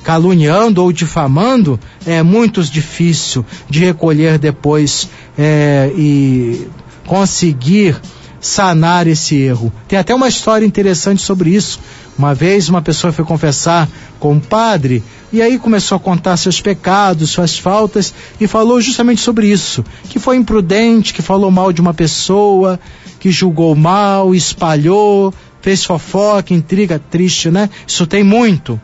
caluniando 0.03 0.83
ou 0.83 0.93
difamando, 0.93 1.79
é 2.07 2.23
muito 2.23 2.63
difícil 2.63 3.45
de 3.69 3.81
recolher 3.81 4.39
depois 4.39 5.09
é, 5.39 5.93
e 5.97 6.69
conseguir 7.07 8.01
sanar 8.41 9.07
esse 9.07 9.37
erro. 9.37 9.73
Tem 9.87 9.99
até 9.99 10.15
uma 10.15 10.29
história 10.29 10.65
interessante 10.65 11.23
sobre 11.23 11.51
isso. 11.51 11.79
Uma 12.19 12.35
vez 12.35 12.69
uma 12.69 12.83
pessoa 12.83 13.13
foi 13.13 13.25
confessar 13.25 13.89
com 14.19 14.33
um 14.33 14.41
padre 14.41 15.03
e 15.33 15.41
aí 15.41 15.59
começou 15.59 15.97
a 15.97 16.01
contar 16.01 16.37
seus 16.37 16.61
pecados, 16.61 17.31
suas 17.31 17.59
faltas 17.59 18.13
e 18.41 18.47
falou 18.47 18.81
justamente 18.81 19.21
sobre 19.21 19.47
isso, 19.47 19.85
que 20.09 20.19
foi 20.19 20.37
imprudente, 20.37 21.15
que 21.15 21.23
falou 21.23 21.51
mal 21.51 21.73
de 21.73 21.81
uma 21.81 21.95
pessoa, 21.95 22.81
que 23.19 23.31
julgou 23.31 23.75
mal, 23.77 24.35
espalhou, 24.35 25.33
fez 25.61 25.85
fofoca, 25.85 26.53
intriga, 26.53 26.99
triste, 26.99 27.51
né? 27.51 27.71
Isso 27.87 28.07
tem 28.07 28.25
muito. 28.25 28.81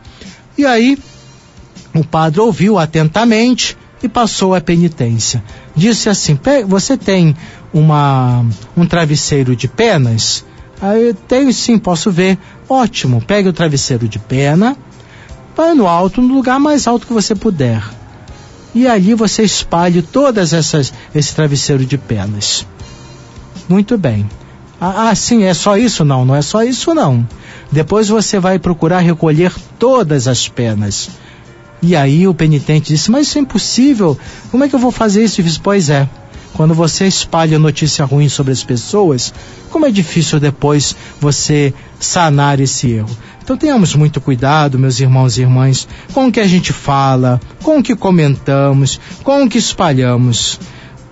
E 0.57 0.65
aí 0.65 0.97
o 1.93 2.03
padre 2.03 2.39
ouviu 2.39 2.77
atentamente 2.77 3.77
e 4.01 4.07
passou 4.07 4.53
a 4.53 4.61
penitência. 4.61 5.43
Disse 5.75 6.09
assim: 6.09 6.39
Você 6.67 6.97
tem 6.97 7.35
uma, 7.73 8.45
um 8.75 8.85
travesseiro 8.85 9.55
de 9.55 9.67
penas? 9.67 10.45
Aí 10.81 11.13
tenho 11.27 11.51
sim, 11.51 11.77
posso 11.77 12.11
ver. 12.11 12.37
Ótimo, 12.69 13.21
pegue 13.21 13.49
o 13.49 13.53
travesseiro 13.53 14.07
de 14.07 14.19
pena, 14.19 14.77
vai 15.55 15.73
no 15.73 15.87
alto, 15.87 16.21
no 16.21 16.33
lugar 16.33 16.59
mais 16.59 16.85
alto 16.85 17.07
que 17.07 17.13
você 17.13 17.33
puder. 17.33 17.83
E 18.75 18.87
ali 18.87 19.13
você 19.13 19.43
espalhe 19.43 20.01
todas 20.01 20.53
essas 20.53 20.93
esse 21.15 21.33
travesseiro 21.33 21.85
de 21.85 21.97
penas. 21.97 22.65
Muito 23.67 23.97
bem. 23.97 24.29
Ah, 24.79 25.09
ah, 25.09 25.15
sim, 25.15 25.43
é 25.43 25.53
só 25.53 25.75
isso? 25.75 26.05
Não, 26.05 26.23
não 26.23 26.35
é 26.35 26.41
só 26.41 26.63
isso 26.63 26.93
não. 26.93 27.27
Depois 27.71 28.07
você 28.07 28.39
vai 28.39 28.59
procurar 28.59 28.99
recolher 28.99 29.51
todas 29.79 30.27
as 30.27 30.47
penas. 30.47 31.09
E 31.81 31.95
aí 31.95 32.27
o 32.27 32.33
penitente 32.33 32.93
disse, 32.93 33.11
mas 33.11 33.27
isso 33.27 33.37
é 33.37 33.41
impossível. 33.41 34.17
Como 34.49 34.63
é 34.63 34.69
que 34.69 34.75
eu 34.75 34.79
vou 34.79 34.91
fazer 34.91 35.23
isso? 35.23 35.41
Eu 35.41 35.45
disse, 35.45 35.59
pois 35.59 35.89
é. 35.89 36.07
Quando 36.53 36.73
você 36.73 37.05
espalha 37.05 37.59
notícia 37.59 38.03
ruim 38.03 38.27
sobre 38.29 38.51
as 38.51 38.63
pessoas, 38.63 39.31
como 39.69 39.85
é 39.85 39.91
difícil 39.91 40.39
depois 40.39 40.95
você 41.19 41.71
sanar 41.99 42.59
esse 42.59 42.89
erro. 42.89 43.15
Então 43.43 43.55
tenhamos 43.55 43.95
muito 43.95 44.19
cuidado, 44.19 44.79
meus 44.79 44.99
irmãos 44.99 45.37
e 45.37 45.41
irmãs, 45.41 45.87
com 46.13 46.27
o 46.27 46.31
que 46.31 46.39
a 46.39 46.47
gente 46.47 46.73
fala, 46.73 47.39
com 47.61 47.77
o 47.77 47.83
que 47.83 47.95
comentamos, 47.95 48.99
com 49.23 49.43
o 49.43 49.49
que 49.49 49.59
espalhamos. 49.59 50.59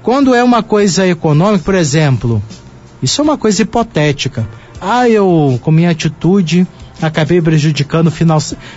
Quando 0.01 0.33
é 0.33 0.43
uma 0.43 0.63
coisa 0.63 1.07
econômica, 1.07 1.63
por 1.63 1.75
exemplo, 1.75 2.41
isso 3.01 3.21
é 3.21 3.23
uma 3.23 3.37
coisa 3.37 3.61
hipotética. 3.61 4.49
Ah, 4.81 5.07
eu, 5.07 5.59
com 5.61 5.71
minha 5.71 5.91
atitude, 5.91 6.67
acabei 7.01 7.41
prejudicando 7.41 8.11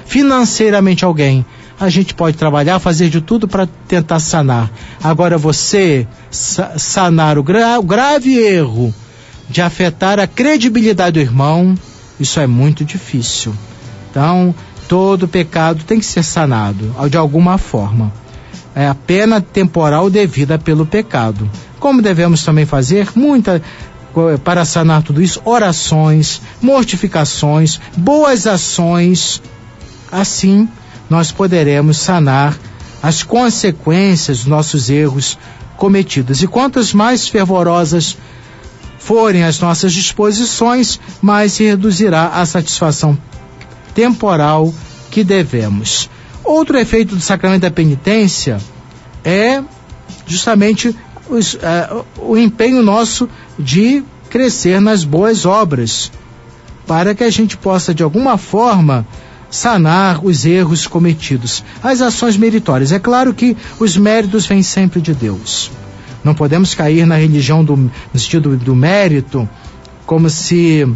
financeiramente 0.05 1.05
alguém. 1.05 1.45
A 1.81 1.89
gente 1.89 2.13
pode 2.13 2.37
trabalhar, 2.37 2.79
fazer 2.81 3.09
de 3.09 3.21
tudo 3.21 3.47
para 3.47 3.69
tentar 3.87 4.19
sanar. 4.19 4.71
Agora, 5.03 5.39
você 5.39 6.07
sanar 6.31 7.39
o, 7.39 7.43
gra 7.43 7.79
o 7.79 7.83
grave 7.83 8.37
erro 8.37 8.93
de 9.49 9.63
afetar 9.63 10.19
a 10.19 10.27
credibilidade 10.27 11.13
do 11.13 11.21
irmão, 11.21 11.75
isso 12.19 12.41
é 12.41 12.47
muito 12.47 12.85
difícil. 12.85 13.55
Então, 14.11 14.55
todo 14.89 15.29
pecado 15.29 15.85
tem 15.85 16.01
que 16.01 16.07
ser 16.07 16.25
sanado, 16.25 16.95
de 17.09 17.17
alguma 17.17 17.59
forma. 17.59 18.13
É 18.75 18.87
a 18.87 18.95
pena 18.95 19.41
temporal 19.41 20.11
devida 20.11 20.59
pelo 20.59 20.85
pecado. 20.85 21.49
Como 21.79 22.03
devemos 22.03 22.43
também 22.45 22.67
fazer? 22.67 23.09
Muita 23.15 23.63
para 24.43 24.65
sanar 24.65 25.03
tudo 25.03 25.23
isso, 25.23 25.41
orações, 25.45 26.41
mortificações, 26.61 27.81
boas 27.97 28.47
ações. 28.47 29.41
Assim, 30.11 30.69
nós 31.09 31.33
poderemos 31.33 31.99
sanar 31.99 32.57
as 33.03 33.23
consequências 33.23 34.39
dos 34.39 34.47
nossos 34.47 34.91
erros 34.91 35.39
cometidos. 35.77 36.43
E 36.43 36.47
quantas 36.47 36.93
mais 36.93 37.29
fervorosas 37.29 38.17
forem 38.99 39.45
as 39.45 39.61
nossas 39.61 39.93
disposições, 39.93 41.01
mais 41.23 41.53
se 41.53 41.65
reduzirá 41.65 42.29
a 42.35 42.45
satisfação 42.45 43.17
temporal 43.95 44.73
que 45.11 45.25
devemos. 45.25 46.11
Outro 46.45 46.79
efeito 46.79 47.15
do 47.15 47.21
sacramento 47.21 47.63
da 47.63 47.71
penitência 47.71 48.59
é 49.25 49.63
justamente 50.27 50.95
os, 51.29 51.55
uh, 51.55 52.05
o 52.19 52.37
empenho 52.37 52.83
nosso 52.83 53.29
de 53.59 54.03
crescer 54.29 54.81
nas 54.81 55.05
boas 55.05 55.47
obras, 55.47 56.11
para 56.87 57.15
que 57.15 57.25
a 57.25 57.31
gente 57.31 57.57
possa, 57.57 57.95
de 57.95 58.03
alguma 58.03 58.37
forma, 58.37 59.07
sanar 59.51 60.25
os 60.25 60.45
erros 60.45 60.87
cometidos. 60.87 61.65
As 61.83 62.01
ações 62.01 62.37
meritórias. 62.37 62.93
É 62.93 62.99
claro 62.99 63.33
que 63.35 63.57
os 63.79 63.97
méritos 63.97 64.47
vêm 64.47 64.63
sempre 64.63 65.01
de 65.01 65.15
Deus. 65.15 65.71
Não 66.23 66.35
podemos 66.35 66.75
cair 66.75 67.07
na 67.07 67.17
religião 67.17 67.65
do, 67.65 67.77
no 67.77 67.93
sentido 68.19 68.57
do 68.57 68.75
mérito, 68.75 69.49
como 70.05 70.29
se 70.29 70.87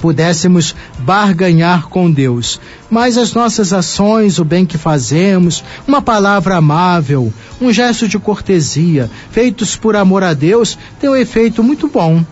pudéssemos 0.00 0.74
barganhar 0.98 1.88
com 1.88 2.10
Deus. 2.10 2.60
Mas 2.90 3.16
as 3.16 3.34
nossas 3.34 3.72
ações, 3.72 4.38
o 4.38 4.44
bem 4.44 4.64
que 4.64 4.78
fazemos, 4.78 5.64
uma 5.86 6.00
palavra 6.00 6.56
amável, 6.56 7.32
um 7.60 7.72
gesto 7.72 8.06
de 8.06 8.18
cortesia, 8.18 9.10
feitos 9.30 9.76
por 9.76 9.96
amor 9.96 10.22
a 10.22 10.34
Deus, 10.34 10.78
tem 11.00 11.10
um 11.10 11.16
efeito 11.16 11.62
muito 11.62 11.88
bom. 11.88 12.24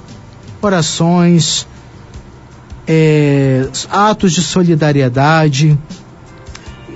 Orações, 0.63 1.67
é, 2.87 3.69
atos 3.91 4.33
de 4.33 4.43
solidariedade. 4.43 5.79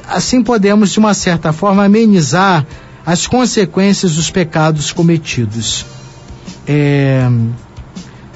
Assim 0.06 0.42
podemos, 0.42 0.90
de 0.90 0.98
uma 0.98 1.14
certa 1.14 1.52
forma, 1.52 1.84
amenizar 1.84 2.66
as 3.04 3.26
consequências 3.26 4.14
dos 4.14 4.30
pecados 4.30 4.92
cometidos. 4.92 5.84
É, 6.66 7.26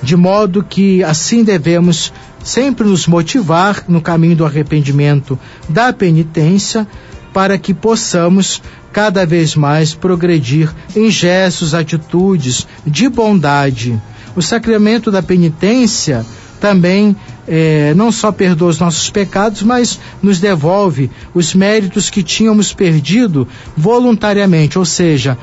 de 0.03 0.17
modo 0.17 0.65
que 0.65 1.05
assim 1.05 1.45
devemos 1.45 2.12
sempre 2.43 2.87
nos 2.87 3.07
motivar 3.07 3.85
no 3.87 4.01
caminho 4.01 4.35
do 4.35 4.45
arrependimento, 4.45 5.38
da 5.69 5.93
penitência, 5.93 6.87
para 7.33 7.57
que 7.57 7.73
possamos 7.73 8.61
cada 8.93 9.25
vez 9.25 9.55
mais 9.55 9.95
progredir 9.95 10.71
em 10.95 11.11
gestos, 11.11 11.75
atitudes 11.75 12.67
de 12.87 13.09
bondade. 13.09 13.99
O 14.35 14.43
sacramento 14.43 15.11
da 15.11 15.23
penitência 15.23 16.27
também 16.61 17.17
é, 17.46 17.92
não 17.94 18.12
só 18.12 18.31
perdoa 18.31 18.70
os 18.70 18.78
nossos 18.78 19.11
pecados, 19.11 19.62
mas 19.62 19.98
nos 20.22 20.38
devolve 20.38 21.11
os 21.35 21.55
méritos 21.55 22.11
que 22.11 22.22
tínhamos 22.22 22.72
perdido 22.72 23.46
voluntariamente, 23.76 24.78
ou 24.78 24.85
seja, 24.85 25.37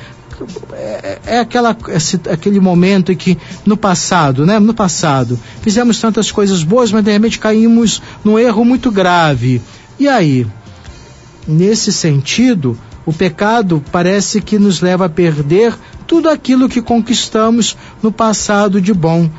é, 0.74 1.20
é 1.26 1.40
aquela, 1.40 1.76
esse, 1.90 2.20
aquele 2.30 2.60
momento 2.60 3.12
em 3.12 3.16
que 3.16 3.38
no 3.66 3.76
passado, 3.76 4.46
né? 4.46 4.60
No 4.60 4.74
passado, 4.74 5.40
fizemos 5.62 6.00
tantas 6.00 6.32
coisas 6.32 6.64
boas, 6.64 6.92
mas 6.92 7.04
de 7.04 7.12
repente 7.12 7.40
caímos 7.40 8.02
num 8.24 8.40
erro 8.40 8.64
muito 8.64 8.92
grave. 8.92 9.62
E 10.00 10.08
aí? 10.08 10.48
Nesse 11.48 11.92
sentido, 11.92 12.78
o 13.06 13.12
pecado 13.12 13.84
parece 13.92 14.40
que 14.40 14.60
nos 14.60 14.82
leva 14.82 15.06
a 15.06 15.10
perder 15.10 15.76
tudo 16.06 16.30
aquilo 16.30 16.70
que 16.70 16.82
conquistamos 16.82 17.76
no 18.02 18.12
passado 18.12 18.80
de 18.80 18.94
bom. 18.94 19.30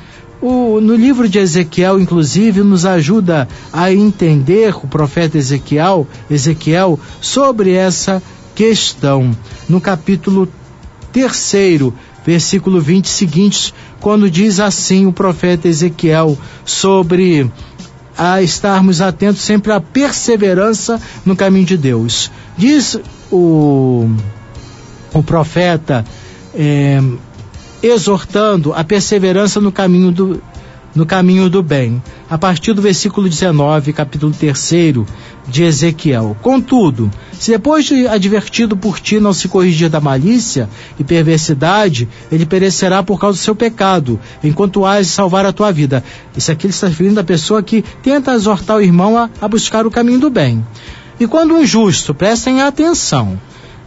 O, 0.43 0.81
no 0.81 0.97
livro 0.97 1.29
de 1.29 1.39
Ezequiel, 1.39 2.01
inclusive, 2.01 2.63
nos 2.63 2.87
ajuda 2.87 3.47
a 3.73 3.93
entender 3.93 4.75
o 4.75 4.87
profeta 4.87 5.37
Ezequiel, 5.37 6.07
Ezequiel 6.31 6.99
sobre 7.21 7.73
essa 7.73 8.23
questão. 8.55 9.37
No 9.69 9.81
capítulo 9.81 10.49
terceiro, 11.13 11.93
versículo 12.25 12.81
20 12.81 13.07
seguintes, 13.07 13.75
quando 14.01 14.31
diz 14.31 14.61
assim 14.61 15.07
o 15.07 15.13
profeta 15.13 15.69
Ezequiel 15.69 16.39
sobre 16.65 17.51
a 18.17 18.43
estarmos 18.43 19.01
atentos 19.01 19.43
sempre 19.43 19.73
à 19.73 19.81
perseverança 19.81 21.01
no 21.25 21.35
caminho 21.37 21.67
de 21.67 21.77
Deus. 21.77 22.31
Diz 22.57 22.99
o, 23.31 24.09
o 25.15 25.23
profeta, 25.23 26.05
é, 26.55 27.01
exortando 27.83 28.73
a 28.73 28.85
perseverança 28.85 29.61
no 29.61 29.73
caminho 29.73 30.11
do, 30.11 30.43
no 30.95 31.07
caminho 31.07 31.49
do 31.49 31.63
bem. 31.63 32.03
A 32.29 32.37
partir 32.37 32.73
do 32.73 32.83
versículo 32.83 33.29
19, 33.29 33.93
capítulo 33.93 34.33
3 34.33 35.07
de 35.49 35.65
Ezequiel. 35.65 36.37
Contudo, 36.43 37.11
se 37.33 37.51
depois 37.51 37.87
de 37.87 38.07
advertido 38.07 38.77
por 38.77 39.01
ti 39.01 39.19
não 39.19 39.33
se 39.33 39.49
corrigir 39.49 39.89
da 39.89 40.01
malícia 40.01 40.69
e 40.99 41.05
perversidade, 41.05 42.09
ele 42.31 42.47
perecerá 42.47 43.03
por 43.03 43.19
causa 43.19 43.39
do 43.39 43.43
seu 43.43 43.55
pecado, 43.55 44.21
enquanto 44.45 44.85
hás 44.85 45.07
de 45.07 45.13
salvar 45.13 45.45
a 45.47 45.53
tua 45.53 45.73
vida. 45.73 46.05
Isso 46.37 46.53
aqui 46.53 46.67
ele 46.67 46.73
está 46.73 46.87
referindo 46.87 47.17
da 47.17 47.25
pessoa 47.25 47.63
que 47.63 47.83
tenta 48.03 48.35
exortar 48.35 48.77
o 48.77 48.83
irmão 48.83 49.17
a, 49.17 49.29
a 49.41 49.49
buscar 49.49 49.87
o 49.87 49.91
caminho 49.91 50.21
do 50.21 50.31
bem. 50.31 50.65
E 51.19 51.27
quando 51.27 51.55
um 51.55 51.67
justo, 51.67 52.15
prestem 52.15 52.63
atenção, 52.63 53.39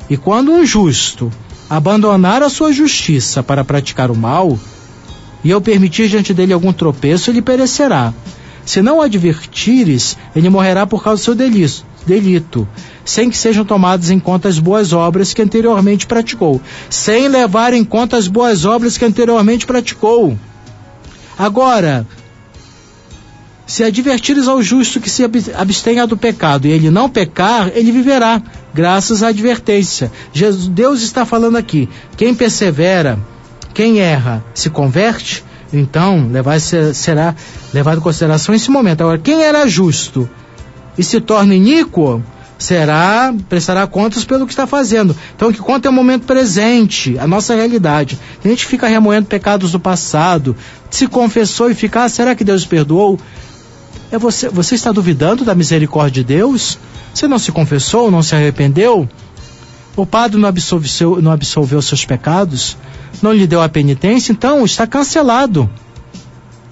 e 0.09 0.17
quando 0.17 0.51
um 0.51 0.65
justo 0.65 1.31
abandonar 1.75 2.43
a 2.43 2.49
sua 2.49 2.71
justiça 2.71 3.41
para 3.41 3.65
praticar 3.65 4.11
o 4.11 4.15
mal, 4.15 4.59
e 5.43 5.49
eu 5.49 5.59
permitir 5.59 6.07
diante 6.07 6.31
dele 6.31 6.53
algum 6.53 6.71
tropeço, 6.71 7.31
ele 7.31 7.41
perecerá. 7.41 8.13
Se 8.63 8.79
não 8.79 8.99
o 8.99 9.01
advertires, 9.01 10.15
ele 10.35 10.49
morrerá 10.49 10.85
por 10.85 11.03
causa 11.03 11.19
do 11.19 11.25
seu 11.25 11.33
delito, 11.33 11.83
delito, 12.05 12.67
sem 13.03 13.27
que 13.27 13.35
sejam 13.35 13.65
tomadas 13.65 14.11
em 14.11 14.19
conta 14.19 14.47
as 14.47 14.59
boas 14.59 14.93
obras 14.93 15.33
que 15.33 15.41
anteriormente 15.41 16.05
praticou, 16.05 16.61
sem 16.91 17.27
levar 17.27 17.73
em 17.73 17.83
conta 17.83 18.17
as 18.17 18.27
boas 18.27 18.65
obras 18.65 18.95
que 18.95 19.05
anteriormente 19.05 19.65
praticou. 19.65 20.37
Agora, 21.35 22.05
se 23.65 23.83
advertires 23.83 24.47
ao 24.47 24.61
justo 24.61 24.99
que 24.99 25.09
se 25.09 25.23
abstenha 25.55 26.05
do 26.05 26.17
pecado 26.17 26.67
e 26.67 26.71
ele 26.71 26.89
não 26.89 27.09
pecar, 27.09 27.71
ele 27.73 27.91
viverá, 27.91 28.41
graças 28.73 29.23
à 29.23 29.29
advertência. 29.29 30.11
Jesus, 30.33 30.67
Deus 30.67 31.01
está 31.01 31.25
falando 31.25 31.57
aqui: 31.57 31.87
quem 32.17 32.35
persevera, 32.35 33.17
quem 33.73 33.99
erra, 33.99 34.43
se 34.53 34.69
converte, 34.69 35.43
então 35.71 36.27
levar, 36.29 36.59
será 36.59 37.35
levado 37.73 37.99
em 37.99 38.01
consideração 38.01 38.53
esse 38.53 38.69
momento. 38.69 39.01
Agora, 39.01 39.17
quem 39.17 39.41
era 39.41 39.67
justo 39.67 40.29
e 40.97 41.03
se 41.03 41.19
torna 41.21 41.55
iníquo, 41.55 42.21
será 42.57 43.33
prestará 43.49 43.85
contas 43.87 44.23
pelo 44.23 44.45
que 44.45 44.53
está 44.53 44.67
fazendo. 44.67 45.15
Então 45.35 45.49
o 45.49 45.53
que 45.53 45.59
conta 45.59 45.87
é 45.87 45.91
o 45.91 45.93
momento 45.93 46.25
presente, 46.25 47.17
a 47.17 47.27
nossa 47.27 47.55
realidade. 47.55 48.19
Tem 48.41 48.51
gente 48.51 48.65
fica 48.65 48.87
remoendo 48.87 49.27
pecados 49.27 49.71
do 49.71 49.79
passado, 49.79 50.55
se 50.89 51.07
confessou 51.07 51.69
e 51.69 51.75
fica, 51.75 52.03
ah, 52.03 52.09
será 52.09 52.35
que 52.35 52.43
Deus 52.43 52.65
perdoou? 52.65 53.19
É 54.13 54.17
você, 54.19 54.47
você 54.47 54.75
está 54.75 54.91
duvidando 54.91 55.43
da 55.43 55.55
misericórdia 55.55 56.23
de 56.23 56.35
Deus? 56.35 56.77
Você 57.11 57.27
não 57.27 57.39
se 57.39 57.51
confessou, 57.51 58.11
não 58.11 58.21
se 58.21 58.35
arrependeu? 58.35 59.09
O 59.95 60.05
padre 60.05 60.39
não 60.39 60.47
absolveu, 60.47 61.19
não 61.19 61.31
absolveu 61.31 61.81
seus 61.81 62.05
pecados? 62.05 62.77
Não 63.23 63.33
lhe 63.33 63.47
deu 63.47 63.59
a 63.59 63.67
penitência? 63.67 64.31
Então 64.31 64.63
está 64.63 64.85
cancelado. 64.85 65.67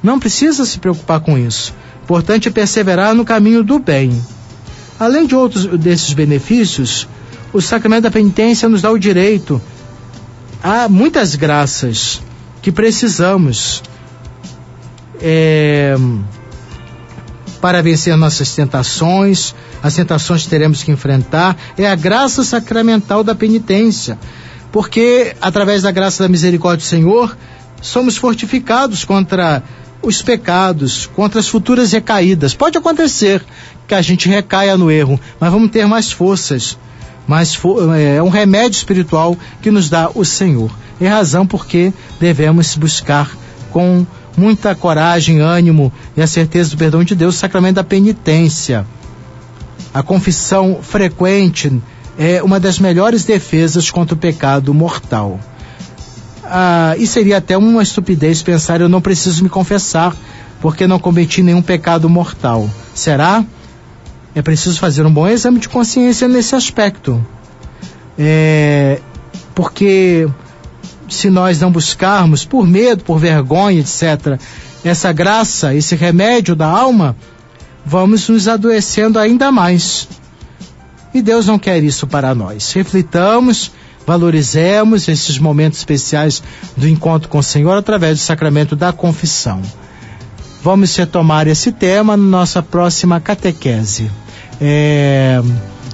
Não 0.03 0.19
precisa 0.19 0.63
se 0.67 0.77
preocupar 0.77 1.19
com 1.19 1.35
isso. 1.35 1.73
Importante 2.03 2.47
é 2.47 2.51
perseverar 2.51 3.15
no 3.15 3.25
caminho 3.25 3.63
do 3.63 3.79
bem. 3.79 4.23
Além 4.99 5.25
de 5.25 5.35
outros 5.35 5.65
desses 5.65 6.13
benefícios, 6.13 7.07
o 7.51 7.59
sacramento 7.59 8.03
da 8.03 8.11
penitência 8.11 8.69
nos 8.69 8.83
dá 8.83 8.91
o 8.91 8.99
direito 8.99 9.59
a 10.61 10.87
muitas 10.87 11.33
graças 11.33 12.21
que 12.61 12.71
precisamos 12.71 13.81
é, 15.19 15.95
para 17.61 17.81
vencer 17.81 18.17
nossas 18.17 18.53
tentações, 18.55 19.53
as 19.83 19.93
tentações 19.95 20.43
que 20.43 20.49
teremos 20.49 20.81
que 20.83 20.91
enfrentar, 20.91 21.55
é 21.77 21.87
a 21.87 21.95
graça 21.95 22.43
sacramental 22.43 23.23
da 23.23 23.35
penitência. 23.35 24.17
Porque, 24.71 25.35
através 25.39 25.83
da 25.83 25.91
graça 25.91 26.23
da 26.23 26.29
misericórdia 26.29 26.83
do 26.85 26.89
Senhor, 26.89 27.37
somos 27.81 28.17
fortificados 28.17 29.05
contra 29.05 29.61
os 30.01 30.21
pecados, 30.21 31.05
contra 31.05 31.39
as 31.39 31.47
futuras 31.47 31.91
recaídas. 31.91 32.55
Pode 32.55 32.77
acontecer 32.77 33.43
que 33.87 33.93
a 33.93 34.01
gente 34.01 34.27
recaia 34.27 34.77
no 34.77 34.89
erro, 34.89 35.19
mas 35.39 35.51
vamos 35.51 35.69
ter 35.69 35.85
mais 35.85 36.11
forças. 36.11 36.77
Mas 37.27 37.57
é, 37.97 38.21
um 38.23 38.29
remédio 38.29 38.77
espiritual 38.77 39.37
que 39.61 39.69
nos 39.69 39.89
dá 39.89 40.09
o 40.13 40.25
Senhor. 40.25 40.71
É 40.99 41.07
razão 41.07 41.45
porque 41.45 41.93
devemos 42.19 42.75
buscar 42.75 43.29
com 43.69 44.05
muita 44.37 44.73
coragem, 44.75 45.39
ânimo 45.39 45.91
e 46.15 46.21
a 46.21 46.27
certeza 46.27 46.71
do 46.71 46.77
perdão 46.77 47.03
de 47.03 47.15
Deus 47.15 47.35
o 47.35 47.39
sacramento 47.39 47.75
da 47.75 47.83
penitência. 47.83 48.85
A 49.93 50.01
confissão 50.01 50.79
frequente 50.81 51.71
é 52.17 52.41
uma 52.41 52.59
das 52.59 52.79
melhores 52.79 53.25
defesas 53.25 53.89
contra 53.89 54.15
o 54.15 54.17
pecado 54.17 54.73
mortal 54.73 55.39
ah, 56.53 56.95
e 56.97 57.07
seria 57.07 57.37
até 57.37 57.57
uma 57.57 57.81
estupidez 57.81 58.43
pensar 58.43 58.81
eu 58.81 58.89
não 58.89 58.99
preciso 58.99 59.41
me 59.41 59.49
confessar 59.49 60.13
porque 60.59 60.85
não 60.85 60.99
cometi 60.99 61.41
nenhum 61.41 61.61
pecado 61.61 62.09
mortal. 62.09 62.69
Será? 62.93 63.43
É 64.35 64.41
preciso 64.41 64.77
fazer 64.77 65.05
um 65.05 65.13
bom 65.13 65.27
exame 65.27 65.59
de 65.59 65.69
consciência 65.69 66.27
nesse 66.27 66.53
aspecto. 66.53 67.25
É, 68.19 68.99
porque 69.55 70.27
se 71.13 71.29
nós 71.29 71.59
não 71.59 71.71
buscarmos, 71.71 72.45
por 72.45 72.67
medo, 72.67 73.03
por 73.03 73.19
vergonha, 73.19 73.79
etc., 73.79 74.39
essa 74.83 75.11
graça, 75.11 75.75
esse 75.75 75.95
remédio 75.95 76.55
da 76.55 76.67
alma, 76.67 77.15
vamos 77.85 78.27
nos 78.27 78.47
adoecendo 78.47 79.19
ainda 79.19 79.51
mais. 79.51 80.07
E 81.13 81.21
Deus 81.21 81.45
não 81.45 81.59
quer 81.59 81.83
isso 81.83 82.07
para 82.07 82.33
nós. 82.33 82.71
Reflitamos 82.73 83.71
Valorizemos 84.05 85.07
esses 85.07 85.37
momentos 85.37 85.79
especiais 85.79 86.41
do 86.75 86.87
encontro 86.87 87.29
com 87.29 87.37
o 87.37 87.43
Senhor 87.43 87.77
através 87.77 88.19
do 88.19 88.21
sacramento 88.21 88.75
da 88.75 88.91
confissão. 88.91 89.61
Vamos 90.63 90.95
retomar 90.95 91.47
esse 91.47 91.71
tema 91.71 92.17
na 92.17 92.23
nossa 92.23 92.61
próxima 92.61 93.19
catequese. 93.19 94.09
É, 94.59 95.41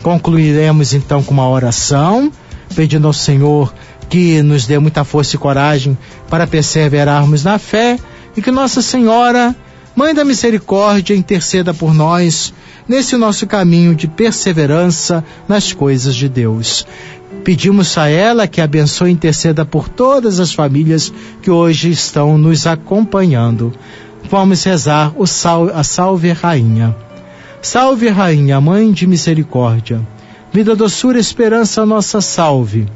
concluiremos 0.01 0.93
então 0.93 1.22
com 1.22 1.34
uma 1.34 1.49
oração, 1.49 2.32
pedindo 2.76 3.07
ao 3.07 3.13
Senhor 3.13 3.74
que 4.10 4.41
nos 4.41 4.66
dê 4.66 4.80
muita 4.80 5.03
força 5.03 5.36
e 5.36 5.39
coragem 5.39 5.97
para 6.30 6.47
perseverarmos 6.47 7.43
na 7.43 7.60
fé 7.60 7.99
e 8.36 8.41
que 8.41 8.51
Nossa 8.51 8.82
Senhora, 8.82 9.55
Mãe 9.95 10.14
da 10.14 10.24
Misericórdia, 10.24 11.16
interceda 11.16 11.74
por 11.74 11.93
nós 11.93 12.53
nesse 12.88 13.18
nosso 13.18 13.45
caminho 13.47 13.95
de 13.95 14.08
perseverança 14.08 15.24
nas 15.47 15.74
coisas 15.74 16.16
de 16.16 16.30
Deus. 16.30 16.86
Pedimos 17.43 17.97
a 17.97 18.08
ela 18.08 18.47
que 18.47 18.62
abençoe 18.62 19.10
e 19.10 19.14
interceda 19.14 19.66
por 19.66 19.89
todas 19.89 20.39
as 20.39 20.53
famílias 20.53 21.12
que 21.41 21.49
hoje 21.49 21.89
estão 21.89 22.38
nos 22.38 22.68
acompanhando. 22.68 23.74
Vamos 24.30 24.64
rezar 24.64 25.14
o 25.18 25.26
sal, 25.26 25.70
a 25.74 25.84
Salve 25.84 26.32
Rainha. 26.32 26.95
Salve 27.62 28.10
Rainha, 28.10 28.62
Mãe 28.62 28.91
de 28.91 29.08
Misericórdia. 29.08 30.05
Vida, 30.51 30.76
doçura, 30.76 31.20
esperança, 31.20 31.86
nossa 31.86 32.22
salve. 32.22 32.88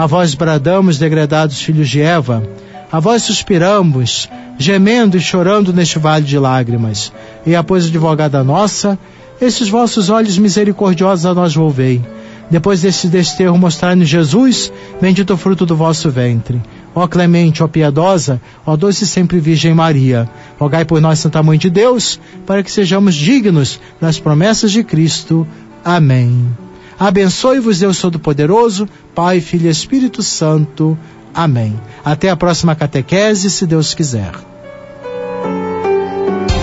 A 0.00 0.06
vós 0.06 0.34
bradamos, 0.34 0.96
degredados 0.96 1.60
filhos 1.60 1.86
de 1.86 2.00
Eva. 2.00 2.42
A 2.90 2.98
vós 2.98 3.22
suspiramos, 3.22 4.30
gemendo 4.56 5.18
e 5.18 5.20
chorando 5.20 5.74
neste 5.74 5.98
vale 5.98 6.24
de 6.24 6.38
lágrimas. 6.38 7.12
E 7.44 7.54
após 7.54 7.84
advogada 7.84 8.42
nossa, 8.42 8.98
esses 9.38 9.68
vossos 9.68 10.08
olhos 10.08 10.38
misericordiosos 10.38 11.26
a 11.26 11.34
nós 11.34 11.54
volvei 11.54 12.00
depois 12.50 12.80
desse 12.80 13.08
desterro, 13.08 13.58
mostrar-nos 13.58 14.08
Jesus, 14.08 14.72
bendito 15.02 15.34
o 15.34 15.36
fruto 15.36 15.66
do 15.66 15.76
vosso 15.76 16.08
ventre. 16.08 16.58
Ó 16.94 17.06
clemente, 17.06 17.62
ó 17.62 17.68
piedosa, 17.68 18.40
ó 18.64 18.76
doce 18.76 19.06
sempre 19.06 19.38
Virgem 19.38 19.74
Maria, 19.74 20.26
rogai 20.58 20.86
por 20.86 20.98
nós, 20.98 21.18
Santa 21.18 21.42
Mãe 21.42 21.58
de 21.58 21.68
Deus, 21.68 22.18
para 22.46 22.62
que 22.62 22.72
sejamos 22.72 23.14
dignos 23.14 23.78
das 24.00 24.18
promessas 24.18 24.72
de 24.72 24.82
Cristo. 24.82 25.46
Amém. 25.84 26.48
Abençoe-vos 27.00 27.78
Deus 27.78 27.98
Todo-Poderoso, 27.98 28.86
Pai, 29.14 29.40
Filho 29.40 29.68
e 29.68 29.70
Espírito 29.70 30.22
Santo. 30.22 30.98
Amém. 31.32 31.80
Até 32.04 32.28
a 32.28 32.36
próxima 32.36 32.74
catequese, 32.74 33.50
se 33.50 33.66
Deus 33.66 33.94
quiser. 33.94 34.32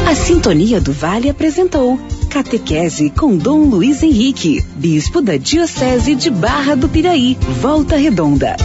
A 0.08 0.14
Sintonia 0.14 0.80
do 0.80 0.94
Vale 0.94 1.28
apresentou 1.28 2.00
Catequese 2.30 3.10
com 3.10 3.36
Dom 3.36 3.64
Luiz 3.64 4.04
Henrique, 4.04 4.64
Bispo 4.76 5.24
da 5.24 5.38
Diocese 5.38 6.14
de 6.14 6.30
Barra 6.30 6.76
do 6.76 6.88
Piraí, 6.88 7.36
Volta 7.60 7.98
Redonda. 7.98 8.56